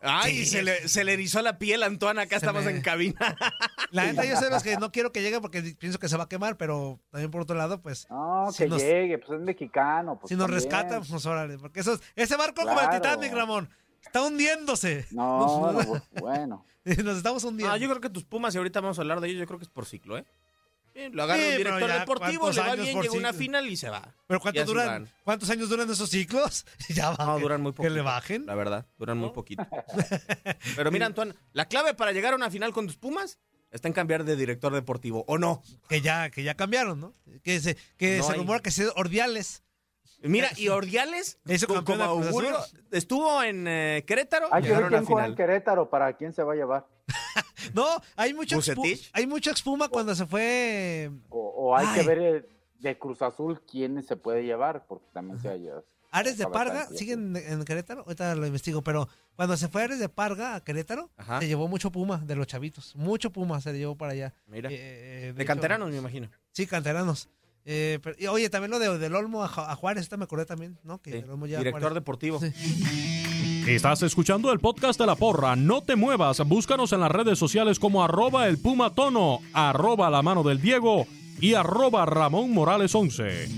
Ay, 0.00 0.44
Sí. 0.44 0.46
se, 0.46 0.62
le, 0.62 0.88
se 0.88 1.04
le 1.04 1.14
erizó 1.14 1.40
la 1.42 1.58
piel, 1.58 1.82
Antoine. 1.82 2.20
Acá 2.20 2.38
Se 2.38 2.46
estamos 2.46 2.64
me- 2.64 2.70
en 2.70 2.82
cabina. 2.82 3.14
La 3.90 4.04
neta, 4.04 4.24
yo 4.24 4.36
sé 4.36 4.50
los 4.50 4.62
que 4.62 4.76
no 4.76 4.92
quiero 4.92 5.10
que 5.12 5.22
llegue 5.22 5.40
porque 5.40 5.62
pienso 5.78 5.98
que 5.98 6.08
se 6.08 6.16
va 6.16 6.24
a 6.24 6.28
quemar, 6.28 6.56
pero 6.56 7.00
también 7.10 7.30
por 7.30 7.40
otro 7.42 7.56
lado, 7.56 7.80
pues, 7.80 8.06
No, 8.10 8.50
Si 8.52 8.64
que 8.64 8.68
nos- 8.68 8.82
llegue, 8.82 9.18
pues 9.18 9.38
es 9.38 9.44
mexicano. 9.44 10.18
Pues 10.18 10.28
si 10.28 10.36
nos 10.36 10.50
rescatan, 10.50 11.02
pues 11.08 11.24
órale. 11.26 11.58
Porque 11.58 11.80
eso, 11.80 11.94
es- 11.94 12.00
ese 12.14 12.36
barco 12.36 12.62
como 12.62 12.78
el. 12.80 12.90
Titanic, 12.90 13.32
Ramón, 13.32 13.70
está 14.02 14.22
hundiéndose. 14.22 15.06
No, 15.12 15.72
no, 15.72 15.78
pues, 15.88 16.02
bueno. 16.20 16.64
Nos 16.84 17.16
estamos 17.16 17.42
hundiendo. 17.42 17.72
Ah, 17.74 17.78
yo 17.78 17.88
creo 17.88 18.00
que 18.00 18.10
tus 18.10 18.24
Pumas, 18.24 18.54
y 18.54 18.58
ahorita 18.58 18.80
vamos 18.80 18.98
a 18.98 19.02
hablar 19.02 19.20
de 19.20 19.28
ellos, 19.28 19.40
yo 19.40 19.46
creo 19.46 19.58
que 19.58 19.64
es 19.64 19.70
por 19.70 19.86
ciclo, 19.86 20.18
¿eh? 20.18 20.24
Sí, 20.96 21.10
lo 21.10 21.24
agarra 21.24 21.40
Sí, 21.42 21.48
un 21.50 21.56
director 21.58 21.88
ya, 21.88 21.98
deportivo, 21.98 22.40
¿cuántos 22.40 22.56
le 22.56 22.70
va 22.70 22.74
bien, 22.76 23.02
llega 23.02 23.14
a 23.14 23.18
una 23.18 23.32
final 23.34 23.66
y 23.68 23.76
se 23.76 23.90
va. 23.90 24.14
Pero 24.26 24.40
¿cuánto 24.40 24.64
duran. 24.64 25.12
¿cuántos 25.24 25.50
años 25.50 25.68
duran 25.68 25.90
esos 25.90 26.08
ciclos? 26.08 26.64
ya 26.88 27.10
va. 27.10 27.26
No, 27.26 27.38
duran 27.38 27.60
muy 27.60 27.72
poco. 27.72 27.82
Que 27.82 27.90
le 27.90 28.00
bajen. 28.00 28.46
La 28.46 28.54
verdad, 28.54 28.86
duran 28.96 29.18
muy 29.18 29.28
poquito. 29.30 29.66
Pero 30.76 30.90
mira, 30.90 31.04
Antoine, 31.04 31.34
la 31.52 31.66
clave 31.68 31.92
para 31.92 32.12
llegar 32.12 32.32
a 32.32 32.36
una 32.36 32.50
final 32.50 32.72
con 32.72 32.86
tus 32.86 32.96
Pumas 32.96 33.38
está 33.70 33.88
en 33.88 33.94
cambiar 33.94 34.24
de 34.24 34.36
director 34.36 34.72
deportivo, 34.72 35.24
¿o 35.28 35.36
no? 35.36 35.62
Que 35.86 36.00
ya, 36.00 36.30
que 36.30 36.42
ya 36.42 36.54
cambiaron, 36.54 36.98
¿no? 36.98 37.14
Que 37.42 37.60
se, 37.60 37.76
que 37.98 38.18
No 38.18 38.24
se 38.24 38.32
hay- 38.32 38.38
rumora 38.38 38.60
que 38.60 38.70
se 38.70 38.88
Ordiales. 38.96 39.64
Mira, 40.22 40.48
y 40.56 40.68
Ordiales, 40.68 41.38
campeón 41.44 41.84
como 41.84 42.02
augurio, 42.02 42.56
estuvo 42.90 43.42
en 43.42 43.66
eh, 43.68 44.02
Querétaro, 44.06 44.48
Hay 44.50 44.62
que 44.62 44.72
ver 44.72 44.86
quién 44.88 45.04
juega 45.04 45.26
en. 45.26 45.34
Querétaro 45.34 45.90
para 45.90 46.16
quién 46.16 46.32
se 46.32 46.42
va 46.42 46.54
a 46.54 46.56
llevar. 46.56 46.86
No, 47.74 47.86
hay 48.16 48.32
¿Vucetich? 48.32 49.10
hay 49.12 49.26
mucho 49.26 49.50
espuma 49.50 49.88
cuando 49.88 50.14
se 50.14 50.26
fue. 50.26 51.10
O, 51.28 51.38
o 51.56 51.76
hay 51.76 51.86
Ay. 51.88 52.00
que 52.00 52.06
ver 52.06 52.18
el- 52.18 52.46
de 52.80 52.98
Cruz 52.98 53.22
Azul, 53.22 53.62
¿quién 53.70 54.02
se 54.02 54.16
puede 54.16 54.44
llevar? 54.44 54.86
Porque 54.86 55.06
también 55.12 55.40
se 55.40 55.48
haya... 55.48 55.72
Ares 56.10 56.38
de 56.38 56.46
Parga. 56.46 56.86
¿siguen 56.88 57.34
en, 57.36 57.52
en 57.60 57.64
Querétaro? 57.64 58.02
Ahorita 58.02 58.34
lo 58.36 58.46
investigo, 58.46 58.82
pero 58.82 59.08
cuando 59.34 59.56
se 59.56 59.68
fue 59.68 59.82
Ares 59.82 59.98
de 59.98 60.08
Parga 60.08 60.54
a 60.54 60.60
Querétaro, 60.62 61.10
Ajá. 61.16 61.40
se 61.40 61.48
llevó 61.48 61.68
mucho 61.68 61.90
Puma 61.90 62.18
de 62.18 62.36
los 62.36 62.46
chavitos. 62.46 62.94
Mucho 62.94 63.30
Puma 63.30 63.60
se 63.60 63.72
llevó 63.76 63.96
para 63.96 64.12
allá. 64.12 64.34
Mira. 64.46 64.68
Eh, 64.72 65.32
de 65.34 65.42
hecho, 65.42 65.46
canteranos, 65.48 65.90
me 65.90 65.96
imagino. 65.96 66.30
Sí, 66.52 66.66
canteranos. 66.66 67.28
Eh, 67.64 67.98
pero- 68.02 68.14
y, 68.18 68.26
oye, 68.28 68.48
también 68.50 68.70
lo 68.70 68.78
de, 68.78 68.98
del 68.98 69.14
Olmo 69.16 69.42
a, 69.42 69.48
Ju- 69.48 69.66
a 69.68 69.74
Juárez, 69.74 70.04
esta 70.04 70.16
me 70.16 70.24
acordé 70.24 70.46
también, 70.46 70.78
¿no? 70.84 71.02
Que 71.02 71.10
Sí. 71.12 71.18
el 71.18 71.30
Olmo 71.30 71.46
ya 71.46 71.58
Director 71.58 71.80
Juárez. 71.82 71.94
deportivo. 71.96 72.38
Sí. 72.40 72.52
Estás 73.66 74.00
escuchando 74.04 74.52
el 74.52 74.60
podcast 74.60 74.96
de 75.00 75.06
La 75.06 75.16
Porra. 75.16 75.56
No 75.56 75.82
te 75.82 75.96
muevas. 75.96 76.38
Búscanos 76.46 76.92
en 76.92 77.00
las 77.00 77.10
redes 77.10 77.36
sociales 77.36 77.80
como 77.80 78.04
arroba 78.04 78.46
el 78.46 78.58
Puma 78.58 78.90
Tono, 78.94 79.40
arroba 79.52 80.08
la 80.08 80.22
mano 80.22 80.44
del 80.44 80.60
Diego 80.60 81.08
y 81.40 81.54
arroba 81.54 82.06
Ramón 82.06 82.52
Morales 82.52 82.94
11. 82.94 83.48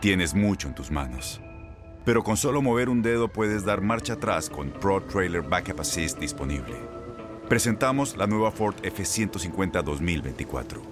Tienes 0.00 0.34
mucho 0.34 0.68
en 0.68 0.74
tus 0.74 0.90
manos. 0.90 1.40
Pero 2.04 2.22
con 2.22 2.36
solo 2.36 2.60
mover 2.60 2.90
un 2.90 3.00
dedo 3.00 3.28
puedes 3.28 3.64
dar 3.64 3.80
marcha 3.80 4.12
atrás 4.12 4.50
con 4.50 4.70
Pro 4.70 5.02
Trailer 5.02 5.40
Backup 5.40 5.80
Assist 5.80 6.18
disponible. 6.18 6.76
Presentamos 7.48 8.18
la 8.18 8.26
nueva 8.26 8.50
Ford 8.50 8.76
F150 8.82 9.82
2024. 9.82 10.82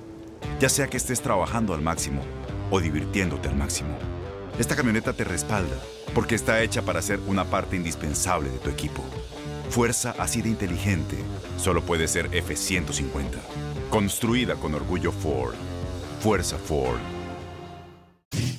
Ya 0.60 0.70
sea 0.70 0.86
que 0.86 0.96
estés 0.96 1.20
trabajando 1.20 1.74
al 1.74 1.82
máximo 1.82 2.22
o 2.70 2.80
divirtiéndote 2.80 3.50
al 3.50 3.56
máximo, 3.56 3.98
esta 4.58 4.76
camioneta 4.76 5.12
te 5.12 5.24
respalda 5.24 5.76
porque 6.14 6.34
está 6.34 6.62
hecha 6.62 6.82
para 6.82 7.02
ser 7.02 7.20
una 7.26 7.44
parte 7.44 7.76
indispensable 7.76 8.50
de 8.50 8.58
tu 8.58 8.70
equipo. 8.70 9.02
Fuerza 9.70 10.14
así 10.18 10.42
de 10.42 10.48
inteligente 10.50 11.16
solo 11.58 11.82
puede 11.84 12.06
ser 12.06 12.30
F150. 12.30 13.30
Construida 13.90 14.54
con 14.56 14.74
orgullo 14.74 15.10
Ford. 15.12 15.54
Fuerza 16.20 16.56
Ford. 16.58 16.98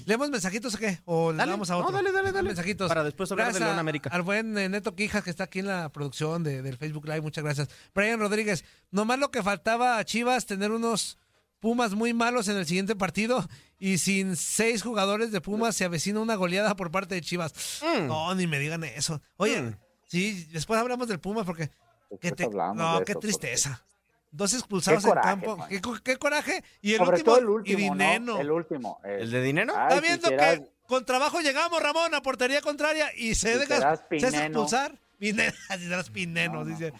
¿Leemos 0.05 0.29
mensajitos 0.29 0.75
o 0.75 0.77
qué? 0.77 0.99
¿O 1.05 1.31
le 1.31 1.37
Dale. 1.39 1.51
damos 1.51 1.69
a 1.71 1.73
No, 1.73 1.79
otro? 1.79 1.91
dale, 1.91 2.11
dale, 2.11 2.31
dale. 2.31 2.47
Mensajitos. 2.49 2.87
Para 2.87 3.03
después 3.03 3.31
hablar 3.31 3.47
de 3.47 3.51
Gracias 3.53 3.67
León 3.67 3.77
a- 3.77 3.81
América. 3.81 4.09
Al 4.13 4.21
buen 4.21 4.55
eh, 4.57 4.69
Neto 4.69 4.95
Quijas 4.95 5.23
que 5.23 5.29
está 5.31 5.45
aquí 5.45 5.59
en 5.59 5.67
la 5.67 5.89
producción 5.89 6.43
de- 6.43 6.61
del 6.61 6.77
Facebook 6.77 7.05
Live, 7.05 7.21
muchas 7.21 7.43
gracias. 7.43 7.69
Brian 7.93 8.19
Rodríguez, 8.19 8.63
nomás 8.91 9.17
lo 9.17 9.31
que 9.31 9.41
faltaba 9.41 9.97
a 9.97 10.05
Chivas 10.05 10.45
tener 10.45 10.71
unos 10.71 11.17
Pumas 11.59 11.93
muy 11.93 12.13
malos 12.13 12.47
en 12.47 12.57
el 12.57 12.65
siguiente 12.65 12.95
partido 12.95 13.47
y 13.79 13.97
sin 13.97 14.35
seis 14.35 14.83
jugadores 14.83 15.31
de 15.31 15.41
Pumas 15.41 15.75
se 15.75 15.85
avecina 15.85 16.19
una 16.19 16.35
goleada 16.35 16.75
por 16.75 16.91
parte 16.91 17.15
de 17.15 17.21
Chivas. 17.21 17.81
Mm. 17.81 18.07
No, 18.07 18.35
ni 18.35 18.45
me 18.47 18.59
digan 18.59 18.83
eso. 18.83 19.21
Oye, 19.38 19.62
Mm. 19.62 19.75
sí, 20.07 20.45
después 20.51 20.79
hablamos 20.79 21.07
del 21.07 21.19
Pumas 21.19 21.45
porque... 21.45 21.69
Que 22.21 22.31
te- 22.31 22.47
no, 22.47 23.01
qué 23.05 23.13
eso, 23.13 23.19
tristeza. 23.19 23.83
Dos 24.31 24.53
expulsados 24.53 25.03
Qué 25.03 25.09
en 25.09 25.15
campo. 25.15 25.57
Qué, 25.69 25.81
co- 25.81 25.97
qué 26.03 26.17
coraje. 26.17 26.63
Y 26.81 26.91
el 26.93 26.97
Sobre 27.00 27.12
último, 27.17 27.31
todo 27.31 27.39
el 27.41 27.50
último, 27.50 27.79
y 27.79 27.81
Dineno. 27.83 28.33
¿no? 28.35 28.41
El 28.41 28.51
último. 28.51 29.00
eh. 29.03 29.17
¿El 29.21 29.31
de 29.31 29.41
dinero? 29.41 29.74
Ay, 29.75 29.88
Está 29.89 30.01
viendo 30.01 30.29
quisieras- 30.29 30.59
que 30.59 30.71
con 30.88 31.05
trabajo 31.05 31.39
llegamos, 31.41 31.81
Ramón, 31.81 32.13
a 32.13 32.21
portería 32.21 32.62
contraria 32.62 33.09
y 33.17 33.33
se 33.35 33.57
deja 33.57 33.93
expulsar. 33.93 35.00
Pineno, 35.19 35.53
así 35.69 35.84
serás 35.84 36.10
Pineno, 36.10 36.53
No, 36.53 36.60
no. 36.60 36.65
dice. 36.65 36.93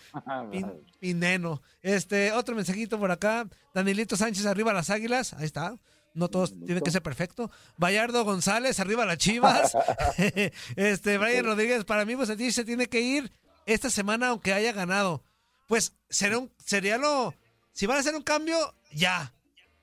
Pin- 0.52 0.82
Pineno. 1.00 1.62
Este, 1.82 2.32
otro 2.32 2.56
mensajito 2.56 3.00
por 3.00 3.12
acá. 3.12 3.48
Danilito 3.74 4.16
Sánchez 4.18 4.46
arriba 4.46 4.74
las 4.74 4.90
águilas. 4.90 5.34
Ahí 5.34 5.46
está. 5.46 5.76
No 6.14 6.30
todos 6.30 6.54
tienen 6.58 6.82
que 6.82 6.92
ser 6.92 7.02
perfecto. 7.04 7.52
Bayardo 7.76 8.24
González, 8.24 8.80
arriba 8.80 9.06
las 9.06 9.18
chivas. 9.18 9.76
este, 10.78 11.18
Brian 11.18 11.44
Rodríguez, 11.46 11.84
para 11.84 12.06
mí, 12.06 12.16
pues 12.16 12.30
se 12.30 12.64
tiene 12.66 12.88
que 12.88 13.02
ir 13.02 13.32
esta 13.66 13.90
semana, 13.90 14.30
aunque 14.30 14.54
haya 14.54 14.72
ganado. 14.72 15.24
Pues 15.68 15.94
será 16.10 16.38
un, 16.38 16.52
sería 16.64 16.98
lo. 16.98 17.34
Si 17.74 17.86
van 17.86 17.98
a 17.98 18.00
hacer 18.00 18.16
un 18.16 18.22
cambio, 18.22 18.56
ya. 18.94 19.34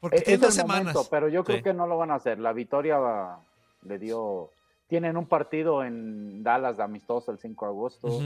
Porque 0.00 0.16
Es, 0.18 0.24
tienen 0.24 0.40
es 0.42 0.48
dos 0.48 0.56
el 0.56 0.62
semanas. 0.62 0.94
momento, 0.94 1.10
pero 1.10 1.28
yo 1.28 1.44
creo 1.44 1.58
Sí. 1.58 1.64
que 1.64 1.74
no 1.74 1.86
lo 1.86 1.98
van 1.98 2.10
a 2.10 2.14
hacer. 2.14 2.38
La 2.38 2.52
victoria 2.54 2.96
va- 2.98 3.44
le 3.82 3.98
dio. 3.98 4.48
Tienen 4.92 5.16
un 5.16 5.26
partido 5.26 5.82
en 5.82 6.42
Dallas 6.42 6.76
de 6.76 6.82
amistoso 6.82 7.32
el 7.32 7.38
5 7.38 7.64
de 7.64 7.70
agosto, 7.70 8.20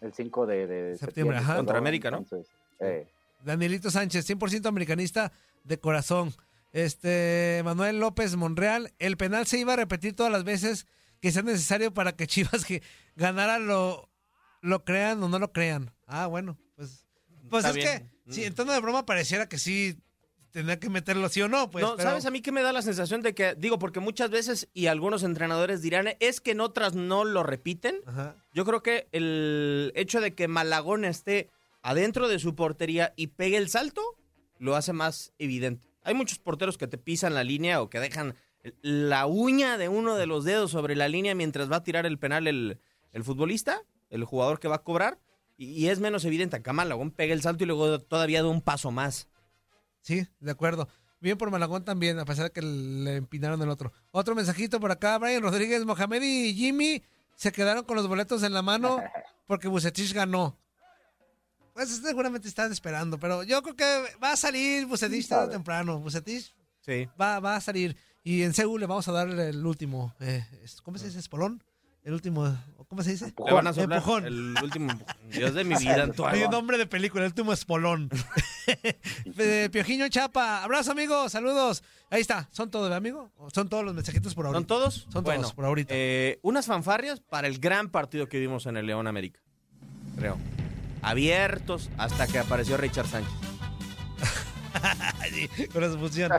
el 0.00 0.12
5 0.12 0.44
de, 0.46 0.66
de 0.66 0.98
Septiembre, 0.98 0.98
septiembre. 0.98 1.36
ajá. 1.36 1.46
perdón, 1.46 1.56
Contra 1.66 1.78
América, 1.78 2.10
¿no? 2.10 2.18
entonces, 2.18 2.52
eh, 2.80 3.06
Danielito 3.44 3.92
Sánchez, 3.92 4.28
100% 4.28 4.66
americanista 4.66 5.30
de 5.62 5.78
corazón. 5.78 6.32
Este, 6.72 7.62
Manuel 7.64 8.00
López 8.00 8.34
Monreal, 8.34 8.92
el 8.98 9.16
penal 9.16 9.46
se 9.46 9.60
iba 9.60 9.74
a 9.74 9.76
repetir 9.76 10.16
todas 10.16 10.32
las 10.32 10.42
veces 10.42 10.88
que 11.20 11.30
sea 11.30 11.42
necesario 11.42 11.94
para 11.94 12.16
que 12.16 12.26
Chivas 12.26 12.64
que 12.64 12.82
ganara 13.14 13.60
lo, 13.60 14.10
lo 14.62 14.84
crean 14.84 15.22
o 15.22 15.28
no 15.28 15.38
lo 15.38 15.52
crean. 15.52 15.92
Ah, 16.08 16.26
bueno, 16.26 16.58
pues, 16.74 17.06
pues 17.48 17.64
Está 17.64 17.68
es 17.70 17.76
bien. 17.76 18.10
que 18.26 18.32
si 18.32 18.42
en 18.42 18.54
tono 18.56 18.72
de 18.72 18.80
broma 18.80 19.06
pareciera 19.06 19.48
que 19.48 19.58
sí 19.58 19.96
tendría 20.54 20.78
que 20.78 20.88
meterlo 20.88 21.28
sí 21.28 21.42
o 21.42 21.48
no, 21.48 21.68
pues. 21.68 21.82
no, 21.84 21.96
pero- 21.96 22.08
¿sabes 22.10 22.24
a 22.26 22.30
mí 22.30 22.40
qué 22.40 22.52
me 22.52 22.62
da 22.62 22.72
la 22.72 22.80
sensación 22.80 23.22
de 23.22 23.34
que, 23.34 23.56
digo, 23.56 23.78
porque 23.80 23.98
muchas 23.98 24.30
veces, 24.30 24.68
y 24.72 24.86
algunos 24.86 25.24
entrenadores 25.24 25.82
dirán, 25.82 26.10
es 26.20 26.40
que 26.40 26.52
en 26.52 26.60
otras 26.60 26.94
no 26.94 27.24
lo 27.24 27.42
repiten? 27.42 27.96
Ajá. 28.06 28.36
Yo 28.54 28.64
creo 28.64 28.80
que 28.82 29.08
el 29.10 29.92
hecho 29.96 30.20
de 30.20 30.32
que 30.34 30.46
Malagón 30.46 31.04
esté 31.04 31.50
adentro 31.82 32.28
de 32.28 32.38
su 32.38 32.54
portería 32.54 33.12
y 33.16 33.26
pegue 33.26 33.56
el 33.56 33.68
salto, 33.68 34.00
lo 34.58 34.76
hace 34.76 34.92
más 34.92 35.32
evidente. 35.38 35.88
Hay 36.04 36.14
muchos 36.14 36.38
porteros 36.38 36.78
que 36.78 36.86
te 36.86 36.98
pisan 36.98 37.34
la 37.34 37.42
línea 37.42 37.82
o 37.82 37.90
que 37.90 37.98
dejan 37.98 38.36
la 38.80 39.26
uña 39.26 39.76
de 39.76 39.88
uno 39.88 40.14
de 40.14 40.26
los 40.26 40.44
dedos 40.44 40.70
sobre 40.70 40.94
la 40.94 41.08
línea 41.08 41.34
mientras 41.34 41.70
va 41.70 41.76
a 41.76 41.82
tirar 41.82 42.06
el 42.06 42.18
penal 42.18 42.46
el, 42.46 42.78
el 43.12 43.24
futbolista, 43.24 43.82
el 44.08 44.22
jugador 44.24 44.60
que 44.60 44.68
va 44.68 44.76
a 44.76 44.82
cobrar, 44.84 45.18
y, 45.56 45.66
y 45.72 45.88
es 45.88 45.98
menos 45.98 46.24
evidente. 46.24 46.56
Acá 46.56 46.72
Malagón 46.72 47.10
pega 47.10 47.34
el 47.34 47.42
salto 47.42 47.64
y 47.64 47.66
luego 47.66 47.98
todavía 47.98 48.40
da 48.42 48.48
un 48.48 48.62
paso 48.62 48.92
más. 48.92 49.28
Sí, 50.04 50.26
de 50.38 50.50
acuerdo. 50.50 50.86
Bien 51.18 51.38
por 51.38 51.50
Malagón 51.50 51.84
también, 51.84 52.18
a 52.18 52.26
pesar 52.26 52.44
de 52.44 52.50
que 52.50 52.60
le 52.60 53.16
empinaron 53.16 53.60
el 53.62 53.70
otro. 53.70 53.90
Otro 54.10 54.34
mensajito 54.34 54.78
por 54.78 54.92
acá, 54.92 55.16
Brian 55.18 55.42
Rodríguez, 55.42 55.84
Mohamed 55.86 56.20
y 56.22 56.54
Jimmy 56.54 57.02
se 57.34 57.50
quedaron 57.50 57.84
con 57.84 57.96
los 57.96 58.06
boletos 58.06 58.42
en 58.42 58.52
la 58.52 58.60
mano 58.60 58.98
porque 59.46 59.66
Bucetich 59.66 60.12
ganó. 60.12 60.58
Pues 61.72 61.88
seguramente 61.88 62.46
están 62.46 62.70
esperando, 62.70 63.18
pero 63.18 63.42
yo 63.42 63.62
creo 63.62 63.74
que 63.74 64.16
va 64.22 64.32
a 64.32 64.36
salir 64.36 64.86
Bucetich 64.86 65.26
tarde 65.26 65.46
o 65.46 65.50
temprano. 65.50 65.98
Bucetich 65.98 66.54
Sí. 66.82 67.08
va, 67.18 67.40
va 67.40 67.56
a 67.56 67.60
salir. 67.62 67.96
Y 68.22 68.42
en 68.42 68.52
Seúl 68.52 68.78
le 68.80 68.86
vamos 68.86 69.08
a 69.08 69.12
dar 69.12 69.28
el 69.28 69.64
último, 69.64 70.14
eh, 70.20 70.46
¿cómo 70.82 70.98
se 70.98 71.06
dice? 71.06 71.18
¿Espolón? 71.18 71.64
El 72.04 72.12
último, 72.12 72.54
¿cómo 72.88 73.02
se 73.02 73.12
dice? 73.12 73.32
Le 73.46 73.52
van 73.52 73.66
a 73.66 73.72
soplar 73.72 73.98
Empujón. 73.98 74.26
el 74.26 74.54
último 74.62 74.90
empujón. 74.92 75.16
Dios 75.30 75.54
de 75.54 75.64
mi 75.64 75.74
vida, 75.76 76.02
Antoine. 76.02 76.38
Mi 76.38 76.48
nombre 76.48 76.76
de 76.76 76.86
película, 76.86 77.24
el 77.24 77.28
último 77.30 77.50
espolón. 77.52 78.10
Piojiño 79.72 80.08
Chapa, 80.10 80.62
abrazo 80.62 80.92
amigo, 80.92 81.28
saludos. 81.30 81.82
Ahí 82.10 82.20
está, 82.20 82.46
son 82.52 82.70
todos, 82.70 82.84
¿verdad, 82.84 82.98
amigo? 82.98 83.32
¿Son 83.54 83.70
todos 83.70 83.84
los 83.84 83.94
mensajitos 83.94 84.34
por 84.34 84.44
ahorita? 84.46 84.58
¿Son 84.58 84.66
todos? 84.66 85.06
Son 85.10 85.24
Bueno, 85.24 85.40
todos, 85.42 85.54
por 85.54 85.64
ahorita. 85.64 85.94
eh, 85.96 86.38
unas 86.42 86.66
fanfarrias 86.66 87.20
para 87.20 87.46
el 87.48 87.58
gran 87.58 87.88
partido 87.88 88.28
que 88.28 88.38
vimos 88.38 88.66
en 88.66 88.76
el 88.76 88.86
León 88.86 89.06
América. 89.06 89.40
Creo. 90.18 90.36
Abiertos 91.00 91.88
hasta 91.96 92.26
que 92.26 92.38
apareció 92.38 92.76
Richard 92.76 93.06
Sánchez. 93.08 93.32
Sí, 95.56 95.66
con 95.68 95.82
esa 95.82 95.96
fusión. 95.98 96.30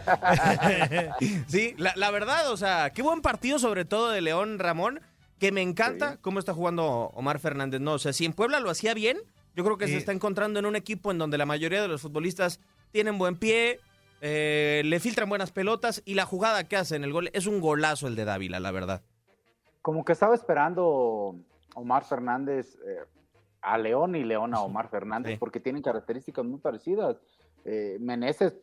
Sí, 1.47 1.73
la, 1.77 1.93
la 1.95 2.11
verdad, 2.11 2.51
o 2.51 2.57
sea, 2.57 2.91
qué 2.91 3.01
buen 3.01 3.21
partido, 3.21 3.57
sobre 3.59 3.85
todo 3.85 4.11
de 4.11 4.21
León 4.21 4.59
Ramón, 4.59 5.01
que 5.39 5.51
me 5.51 5.61
encanta 5.61 6.13
Sí. 6.13 6.17
cómo 6.21 6.39
está 6.39 6.53
jugando 6.53 6.85
Omar 7.13 7.39
Fernández. 7.39 7.81
No, 7.81 7.93
o 7.93 7.99
sea, 7.99 8.13
si 8.13 8.25
en 8.25 8.33
Puebla 8.33 8.59
lo 8.59 8.69
hacía 8.69 8.93
bien, 8.93 9.17
yo 9.55 9.63
creo 9.63 9.77
que 9.77 9.85
Sí. 9.87 9.93
se 9.93 9.97
está 9.99 10.11
encontrando 10.11 10.59
en 10.59 10.65
un 10.65 10.75
equipo 10.75 11.11
en 11.11 11.17
donde 11.17 11.37
la 11.37 11.45
mayoría 11.45 11.81
de 11.81 11.87
los 11.87 12.01
futbolistas 12.01 12.59
tienen 12.91 13.17
buen 13.17 13.37
pie, 13.37 13.79
eh, 14.21 14.81
le 14.85 14.99
filtran 14.99 15.27
buenas 15.29 15.51
pelotas 15.51 16.01
y 16.05 16.13
la 16.13 16.25
jugada 16.25 16.63
que 16.67 16.77
hace 16.77 16.95
en 16.95 17.03
el 17.03 17.11
gol 17.11 17.29
es 17.33 17.47
un 17.47 17.59
golazo 17.59 18.07
el 18.07 18.15
de 18.15 18.25
Dávila, 18.25 18.59
la 18.59 18.71
verdad. 18.71 19.01
como 19.81 20.03
que 20.03 20.13
estaba 20.13 20.33
esperando 20.33 21.35
Omar 21.75 22.03
Fernández 22.05 22.75
eh, 22.87 22.97
a 23.61 23.77
León 23.77 24.15
y 24.15 24.23
León 24.23 24.55
a 24.55 24.61
Omar 24.61 24.89
Fernández 24.89 25.33
Sí. 25.33 25.37
porque 25.37 25.59
tienen 25.59 25.83
características 25.83 26.43
muy 26.43 26.59
parecidas. 26.59 27.17
Eh, 27.65 27.97
Meneses 27.99 28.55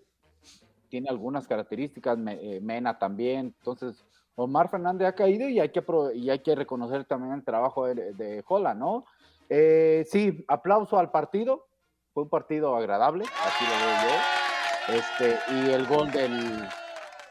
tiene 0.89 1.09
algunas 1.11 1.47
características, 1.47 2.19
eh, 2.27 2.59
Mena 2.61 2.99
también. 2.99 3.55
Entonces, 3.59 4.05
Omar 4.35 4.69
Fernández 4.71 5.09
ha 5.09 5.15
caído 5.15 5.49
y 5.49 5.61
hay 5.61 5.69
que, 5.71 5.83
pro- 5.83 6.13
y 6.13 6.31
hay 6.31 6.39
que 6.41 6.55
reconocer 6.55 7.05
también 7.05 7.35
el 7.35 7.45
trabajo 7.45 7.87
de, 7.87 8.13
de 8.15 8.43
Jola, 8.43 8.75
¿no? 8.75 9.05
Eh, 9.49 10.07
sí, 10.11 10.45
aplauso 10.49 10.99
al 10.99 11.11
partido. 11.11 11.67
Fue 12.15 12.25
un 12.25 12.29
partido 12.29 12.77
agradable, 12.77 13.25
así 13.25 13.65
lo 13.65 13.71
veo 13.87 13.97
yo. 14.09 14.97
Este, 14.99 15.39
y 15.55 15.71
el 15.71 15.87
gol 15.87 16.11
del, 16.11 16.69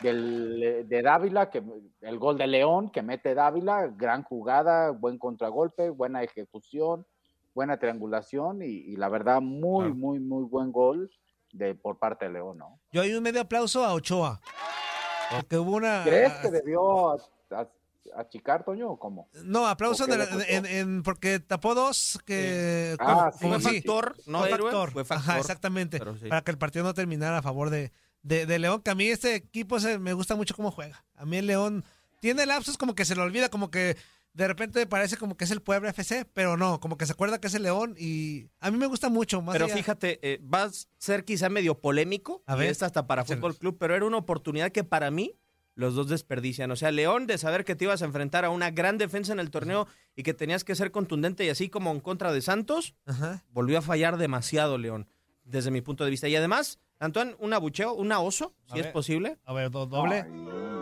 del, 0.02 0.88
de 0.90 1.02
Dávila, 1.02 1.50
que, 1.50 1.62
el 2.02 2.18
gol 2.18 2.38
de 2.38 2.48
León 2.48 2.90
que 2.90 3.02
mete 3.02 3.36
Dávila, 3.36 3.88
gran 3.96 4.24
jugada, 4.24 4.92
buen 4.92 5.18
contragolpe, 5.20 5.90
buena 5.90 6.24
ejecución, 6.24 7.06
buena 7.54 7.78
triangulación 7.78 8.62
y, 8.62 8.66
y 8.68 8.96
la 8.96 9.10
verdad 9.10 9.42
muy, 9.42 9.94
muy, 9.94 10.20
muy 10.20 10.46
buen 10.46 10.72
gol 10.72 11.12
de, 11.52 11.76
por 11.76 12.00
parte 12.00 12.26
de 12.26 12.32
León, 12.34 12.58
¿no? 12.58 12.80
Yo 12.92 13.02
hay 13.02 13.14
un 13.14 13.22
medio 13.22 13.42
aplauso 13.42 13.84
a 13.84 13.94
Ochoa. 13.94 14.40
Porque 15.32 15.58
hubo 15.58 15.72
una. 15.76 16.04
¿Crees 16.04 16.34
que 16.34 16.52
debió 16.52 17.12
a- 17.12 17.18
a- 17.52 17.68
achicar, 18.18 18.64
Toño, 18.64 18.90
o 18.92 19.00
cómo? 19.00 19.28
No, 19.44 19.68
aplauso 19.68 20.06
porque 21.04 21.40
tapó 21.40 21.76
dos 21.76 22.20
que. 22.26 22.96
Ah, 23.00 23.32
como- 23.40 23.60
sí, 23.60 23.64
Fue 23.64 23.72
sí, 23.72 23.76
factor, 23.78 24.16
no 24.26 24.40
fue 24.40 24.52
héroe, 24.52 24.72
factor. 24.72 24.92
fue 24.92 25.02
Ajá, 25.04 25.16
factor. 25.20 25.38
exactamente. 25.40 26.00
pero 26.00 26.18
sí. 26.18 26.28
Para 26.28 26.42
que 26.42 26.52
el 26.52 26.58
partido 26.58 26.84
no 26.86 26.94
terminara 26.94 27.38
a 27.38 27.42
favor 27.42 27.70
de, 27.70 27.92
de, 28.24 28.46
de 28.46 28.60
León, 28.60 28.82
que 28.82 28.92
a 28.92 28.96
mí 28.96 29.08
este 29.08 29.36
equipo 29.36 29.80
se- 29.80 30.00
me 30.00 30.14
gusta 30.14 30.36
mucho 30.36 30.56
cómo 30.56 30.72
juega. 30.72 31.04
A 31.16 31.26
mí 31.26 31.38
el 31.38 31.48
León 31.48 31.84
tiene 32.20 32.46
lapsos 32.46 32.78
como 32.78 32.94
que 32.96 33.06
se 33.06 33.16
le 33.16 33.22
olvida, 33.22 33.50
como 33.50 33.72
que 33.72 33.98
de 34.34 34.48
repente 34.48 34.86
parece 34.88 35.18
como 35.18 35.36
que 35.36 35.44
es 35.44 35.52
el 35.52 35.62
Puebla 35.62 35.90
FC, 35.90 36.26
pero 36.34 36.56
no, 36.58 36.80
como 36.80 36.98
que 36.98 37.06
se 37.06 37.12
acuerda 37.12 37.40
que 37.42 37.48
es 37.48 37.54
el 37.54 37.64
León 37.64 37.96
y 37.98 38.48
a 38.60 38.72
mí 38.72 38.78
me 38.78 38.86
gusta 38.88 39.10
mucho. 39.10 39.42
Más 39.42 39.54
Pero 39.54 39.66
allá- 39.66 39.76
fíjate, 39.76 40.20
eh, 40.22 40.40
va 40.42 40.64
a 40.64 40.70
ser 40.98 41.26
quizá 41.26 41.50
medio 41.50 41.80
polémico, 41.80 42.42
A 42.46 42.56
y 42.56 42.60
ver. 42.60 42.70
esta 42.70 42.86
hasta 42.86 43.08
para. 43.08 43.26
Fútbol 43.26 43.58
Club, 43.58 43.78
pero 43.80 43.96
era 43.96 44.06
una 44.06 44.18
oportunidad 44.18 44.72
que 44.72 44.84
para 44.84 45.12
mí 45.12 45.36
los 45.76 45.96
dos 45.96 46.08
desperdician. 46.10 46.70
O 46.72 46.76
sea, 46.76 46.92
León 46.92 47.28
de 47.28 47.38
saber 47.38 47.66
que 47.66 47.76
te 47.76 47.86
ibas 47.86 48.02
a 48.02 48.06
enfrentar 48.06 48.46
a 48.46 48.50
una 48.50 48.72
gran 48.72 48.98
defensa 48.98 49.34
en 49.34 49.40
el 49.40 49.52
torneo 49.52 49.88
y 50.16 50.24
que 50.24 50.34
tenías 50.34 50.64
que 50.64 50.76
ser 50.76 50.92
contundente 50.92 51.44
y 51.46 51.50
así 51.50 51.70
como 51.70 51.92
en 51.92 52.00
contra 52.02 52.32
de 52.32 52.42
Santos, 52.42 52.94
Ajá. 53.06 53.44
volvió 53.52 53.78
a 53.80 53.82
fallar 53.82 54.18
demasiado 54.18 54.78
León, 54.78 55.08
desde 55.44 55.72
mi 55.72 55.82
punto 55.82 56.04
de 56.04 56.10
vista. 56.10 56.28
Y 56.28 56.36
además, 56.36 56.80
Antoine, 57.00 57.36
un 57.40 57.54
abucheo, 57.54 57.94
una 57.94 58.20
oso, 58.20 58.54
A 58.70 58.74
si 58.76 58.80
es 58.80 58.88
posible. 58.88 59.40
A 59.46 59.54
ver, 59.54 59.72
do- 59.72 59.86
doble. 59.88 60.26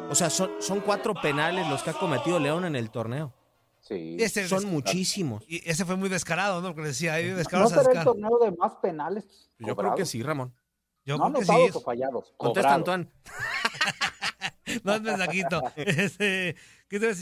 O 0.10 0.16
sea, 0.16 0.30
son, 0.32 0.52
son 0.60 0.82
cuatro 0.82 1.14
penales 1.14 1.68
los 1.70 1.82
que 1.84 1.92
ha 1.92 1.94
cometido 1.94 2.40
León 2.40 2.66
en 2.66 2.76
el 2.76 2.90
torneo. 2.90 3.32
Sí. 3.90 4.18
Ese, 4.20 4.48
Son 4.48 4.66
muchísimos. 4.66 5.44
y 5.48 5.68
ese 5.68 5.84
fue 5.84 5.96
muy 5.96 6.10
descarado, 6.10 6.62
¿no? 6.62 6.76
Porque 6.76 6.90
decía, 6.90 7.16
ahí 7.16 7.32
¿No 7.32 7.38
descarados 7.38 7.74
a 7.74 7.84
será 7.84 8.02
el 8.02 8.06
torneo 8.06 8.38
de 8.38 8.52
más 8.52 8.76
penales? 8.76 9.50
Yo 9.58 9.76
creo 9.76 9.96
que 9.96 10.06
sí, 10.06 10.22
Ramón. 10.22 10.54
Yo 11.06 11.18
no 11.18 11.32
creo 11.34 11.40
que 11.40 11.46
sí. 11.72 11.78
o 11.78 11.82
fallados. 11.82 12.34
Contesta. 12.38 12.74
Antoine. 12.74 13.10
No 14.84 14.94
es 14.94 15.02
mensajito. 15.02 15.62
Este. 15.76 16.56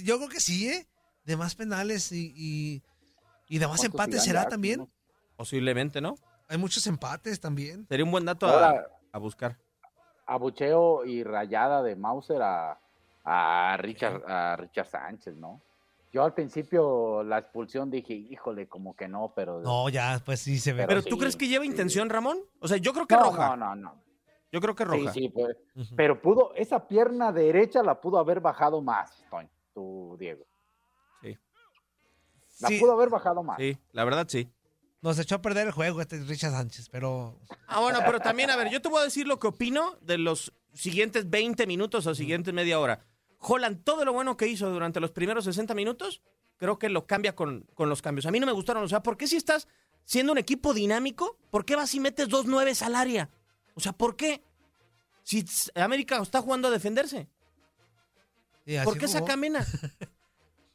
Yo 0.04 0.18
creo 0.18 0.28
que 0.30 0.42
sí, 0.42 0.68
¿eh? 0.70 0.86
De 1.24 1.38
más 1.38 1.56
penales 1.56 2.12
y, 2.12 2.34
y, 2.36 2.84
y 3.48 3.58
de 3.58 3.68
más 3.68 3.80
¿Cuántos 3.80 3.86
empates 3.86 4.24
será 4.26 4.44
ya? 4.44 4.50
también. 4.50 4.90
Posiblemente, 5.38 6.02
¿no? 6.02 6.16
Hay 6.50 6.58
muchos 6.58 6.86
empates 6.88 7.40
también. 7.40 7.88
Sería 7.88 8.04
un 8.04 8.12
buen 8.12 8.26
dato 8.26 8.48
a, 8.48 8.76
a 9.14 9.18
buscar. 9.18 9.58
abucheo 10.26 11.06
y 11.06 11.24
rayada 11.24 11.82
de 11.84 11.96
Mauser 11.96 12.42
a, 12.42 12.80
a 13.24 13.78
Richard, 13.78 14.22
a 14.30 14.58
Richard 14.58 14.88
Sánchez, 14.88 15.36
¿no? 15.38 15.62
Yo 16.12 16.24
al 16.24 16.34
principio 16.34 17.24
la 17.24 17.40
expulsión 17.40 17.92
dije, 17.92 18.14
híjole, 18.14 18.68
como 18.68 18.96
que 18.96 19.08
no, 19.08 19.34
pero... 19.36 19.60
No, 19.62 19.90
ya, 19.90 20.22
pues 20.26 20.40
sí 20.40 20.58
se 20.58 20.72
ve. 20.72 20.88
Pero 20.88 21.02
¿Pero 21.02 21.04
tú 21.04 21.16
sí, 21.16 21.20
crees 21.20 21.36
que 21.36 21.48
lleva 21.48 21.64
sí. 21.64 21.70
intención, 21.70 22.10
Ramón? 22.10 22.40
O 22.60 22.68
sea, 22.68 22.78
yo 22.78 22.94
creo 22.94 23.06
que 23.06 23.16
no, 23.16 23.24
roja. 23.26 23.56
no, 23.56 23.76
no, 23.76 23.76
no. 23.76 24.04
Yo 24.52 24.62
creo 24.62 24.74
que 24.76 24.86
roja. 24.86 25.12
Sí, 25.12 25.20
sí, 25.22 25.30
pues. 25.30 25.58
Pero 25.96 26.22
pudo, 26.22 26.54
esa 26.56 26.88
pierna 26.88 27.32
derecha 27.34 27.84
la 27.84 28.00
pudo 28.00 28.18
haber 28.18 28.40
bajado 28.40 28.82
más, 28.82 29.26
Toño, 29.30 29.50
tú, 29.74 30.16
Diego. 30.18 30.46
Sí. 31.22 31.38
La 32.62 32.70
Sí, 32.70 32.80
pudo 32.80 32.94
haber 32.94 33.10
bajado 33.10 33.44
más. 33.44 33.58
Sí, 33.58 33.78
la 33.92 34.06
verdad 34.06 34.26
sí. 34.30 34.50
nos 35.02 35.20
echó 35.20 35.36
a 35.36 35.42
perder 35.42 35.68
el 35.68 35.74
juego 35.74 36.00
este 36.00 36.18
Richard 36.24 36.52
Sánchez, 36.52 36.88
pero 36.90 37.38
Ah, 37.68 37.82
bueno, 37.82 38.00
pero 38.06 38.22
también, 38.22 38.50
a 38.50 38.56
ver, 38.56 38.70
yo 38.70 38.82
te 38.82 38.88
voy 38.88 39.02
a 39.02 39.04
decir 39.04 39.28
lo 39.28 39.38
que 39.40 39.48
opino 39.48 39.98
de 40.02 40.18
los 40.18 40.54
siguientes 40.74 41.30
20 41.30 41.68
minutos 41.68 42.08
o 42.08 42.16
siguientes 42.16 42.54
media 42.54 42.80
hora. 42.80 43.06
Holland, 43.40 43.84
todo 43.84 44.06
lo 44.06 44.14
bueno 44.14 44.38
que 44.38 44.48
hizo 44.48 44.70
durante 44.70 45.00
los 45.00 45.12
primeros 45.12 45.46
60 45.46 45.74
minutos, 45.74 46.22
creo 46.58 46.80
que 46.80 46.90
lo 46.90 47.06
cambia 47.06 47.36
con, 47.36 47.68
con 47.74 47.90
los 47.90 48.02
cambios. 48.02 48.26
A 48.26 48.32
mí 48.32 48.40
no 48.40 48.46
me 48.46 48.52
gustaron. 48.52 48.84
O 48.84 48.88
sea, 48.88 49.04
¿por 49.04 49.18
qué 49.18 49.28
si 49.28 49.38
estás 49.38 49.68
siendo 50.06 50.32
un 50.32 50.38
equipo 50.38 50.74
dinámico, 50.74 51.38
por 51.50 51.66
qué 51.66 51.76
vas 51.76 51.94
y 51.94 52.00
metes 52.00 52.30
dos 52.30 52.46
nueves 52.46 52.82
al 52.82 52.96
área? 52.96 53.30
O 53.76 53.80
sea, 53.80 53.94
¿por 53.94 54.16
qué? 54.16 54.42
Si 55.24 55.46
América 55.76 56.22
está 56.22 56.42
jugando 56.42 56.70
a 56.70 56.72
defenderse, 56.72 57.28
sí, 58.66 58.78
¿por 58.84 58.98
qué 58.98 59.08
jugó. 59.08 59.20
saca 59.20 59.38
Mena? 59.38 59.66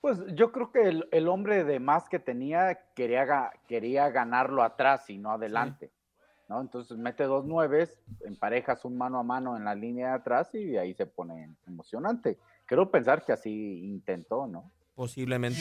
Pues 0.03 0.19
yo 0.35 0.51
creo 0.51 0.73
que 0.73 0.83
el, 0.83 1.09
el 1.13 1.29
hombre 1.29 1.63
de 1.63 1.79
más 1.79 2.09
que 2.09 2.19
tenía 2.19 2.89
quería, 2.97 3.53
quería 3.69 4.11
ganarlo 4.11 4.65
atrás 4.65 5.09
y 5.09 5.17
no 5.17 5.31
adelante. 5.31 5.93
¿no? 6.49 6.61
Entonces 6.61 6.99
mete 6.99 7.23
dos 7.23 7.45
nueves, 7.45 8.03
emparejas 8.23 8.85
un 8.85 8.99
mano 8.99 9.21
a 9.21 9.23
mano 9.23 9.57
en 9.57 9.65
la 9.65 9.77
línea 9.77 10.09
de 10.09 10.15
atrás 10.15 10.53
y 10.57 10.77
ahí 10.77 10.93
se 10.93 11.07
pone 11.07 11.55
emocionante. 11.69 12.37
Quiero 12.67 12.91
pensar 12.91 13.25
que 13.25 13.33
así 13.33 13.85
intentó, 13.85 14.47
¿no? 14.47 14.73
Posiblemente. 14.95 15.61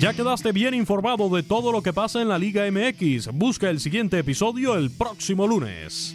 Ya 0.00 0.12
quedaste 0.12 0.52
bien 0.52 0.74
informado 0.74 1.28
de 1.30 1.42
todo 1.42 1.72
lo 1.72 1.82
que 1.82 1.92
pasa 1.92 2.20
en 2.20 2.28
la 2.28 2.38
Liga 2.38 2.64
MX. 2.70 3.28
Busca 3.32 3.70
el 3.70 3.80
siguiente 3.80 4.18
episodio 4.18 4.76
el 4.76 4.90
próximo 4.90 5.46
lunes. 5.46 6.14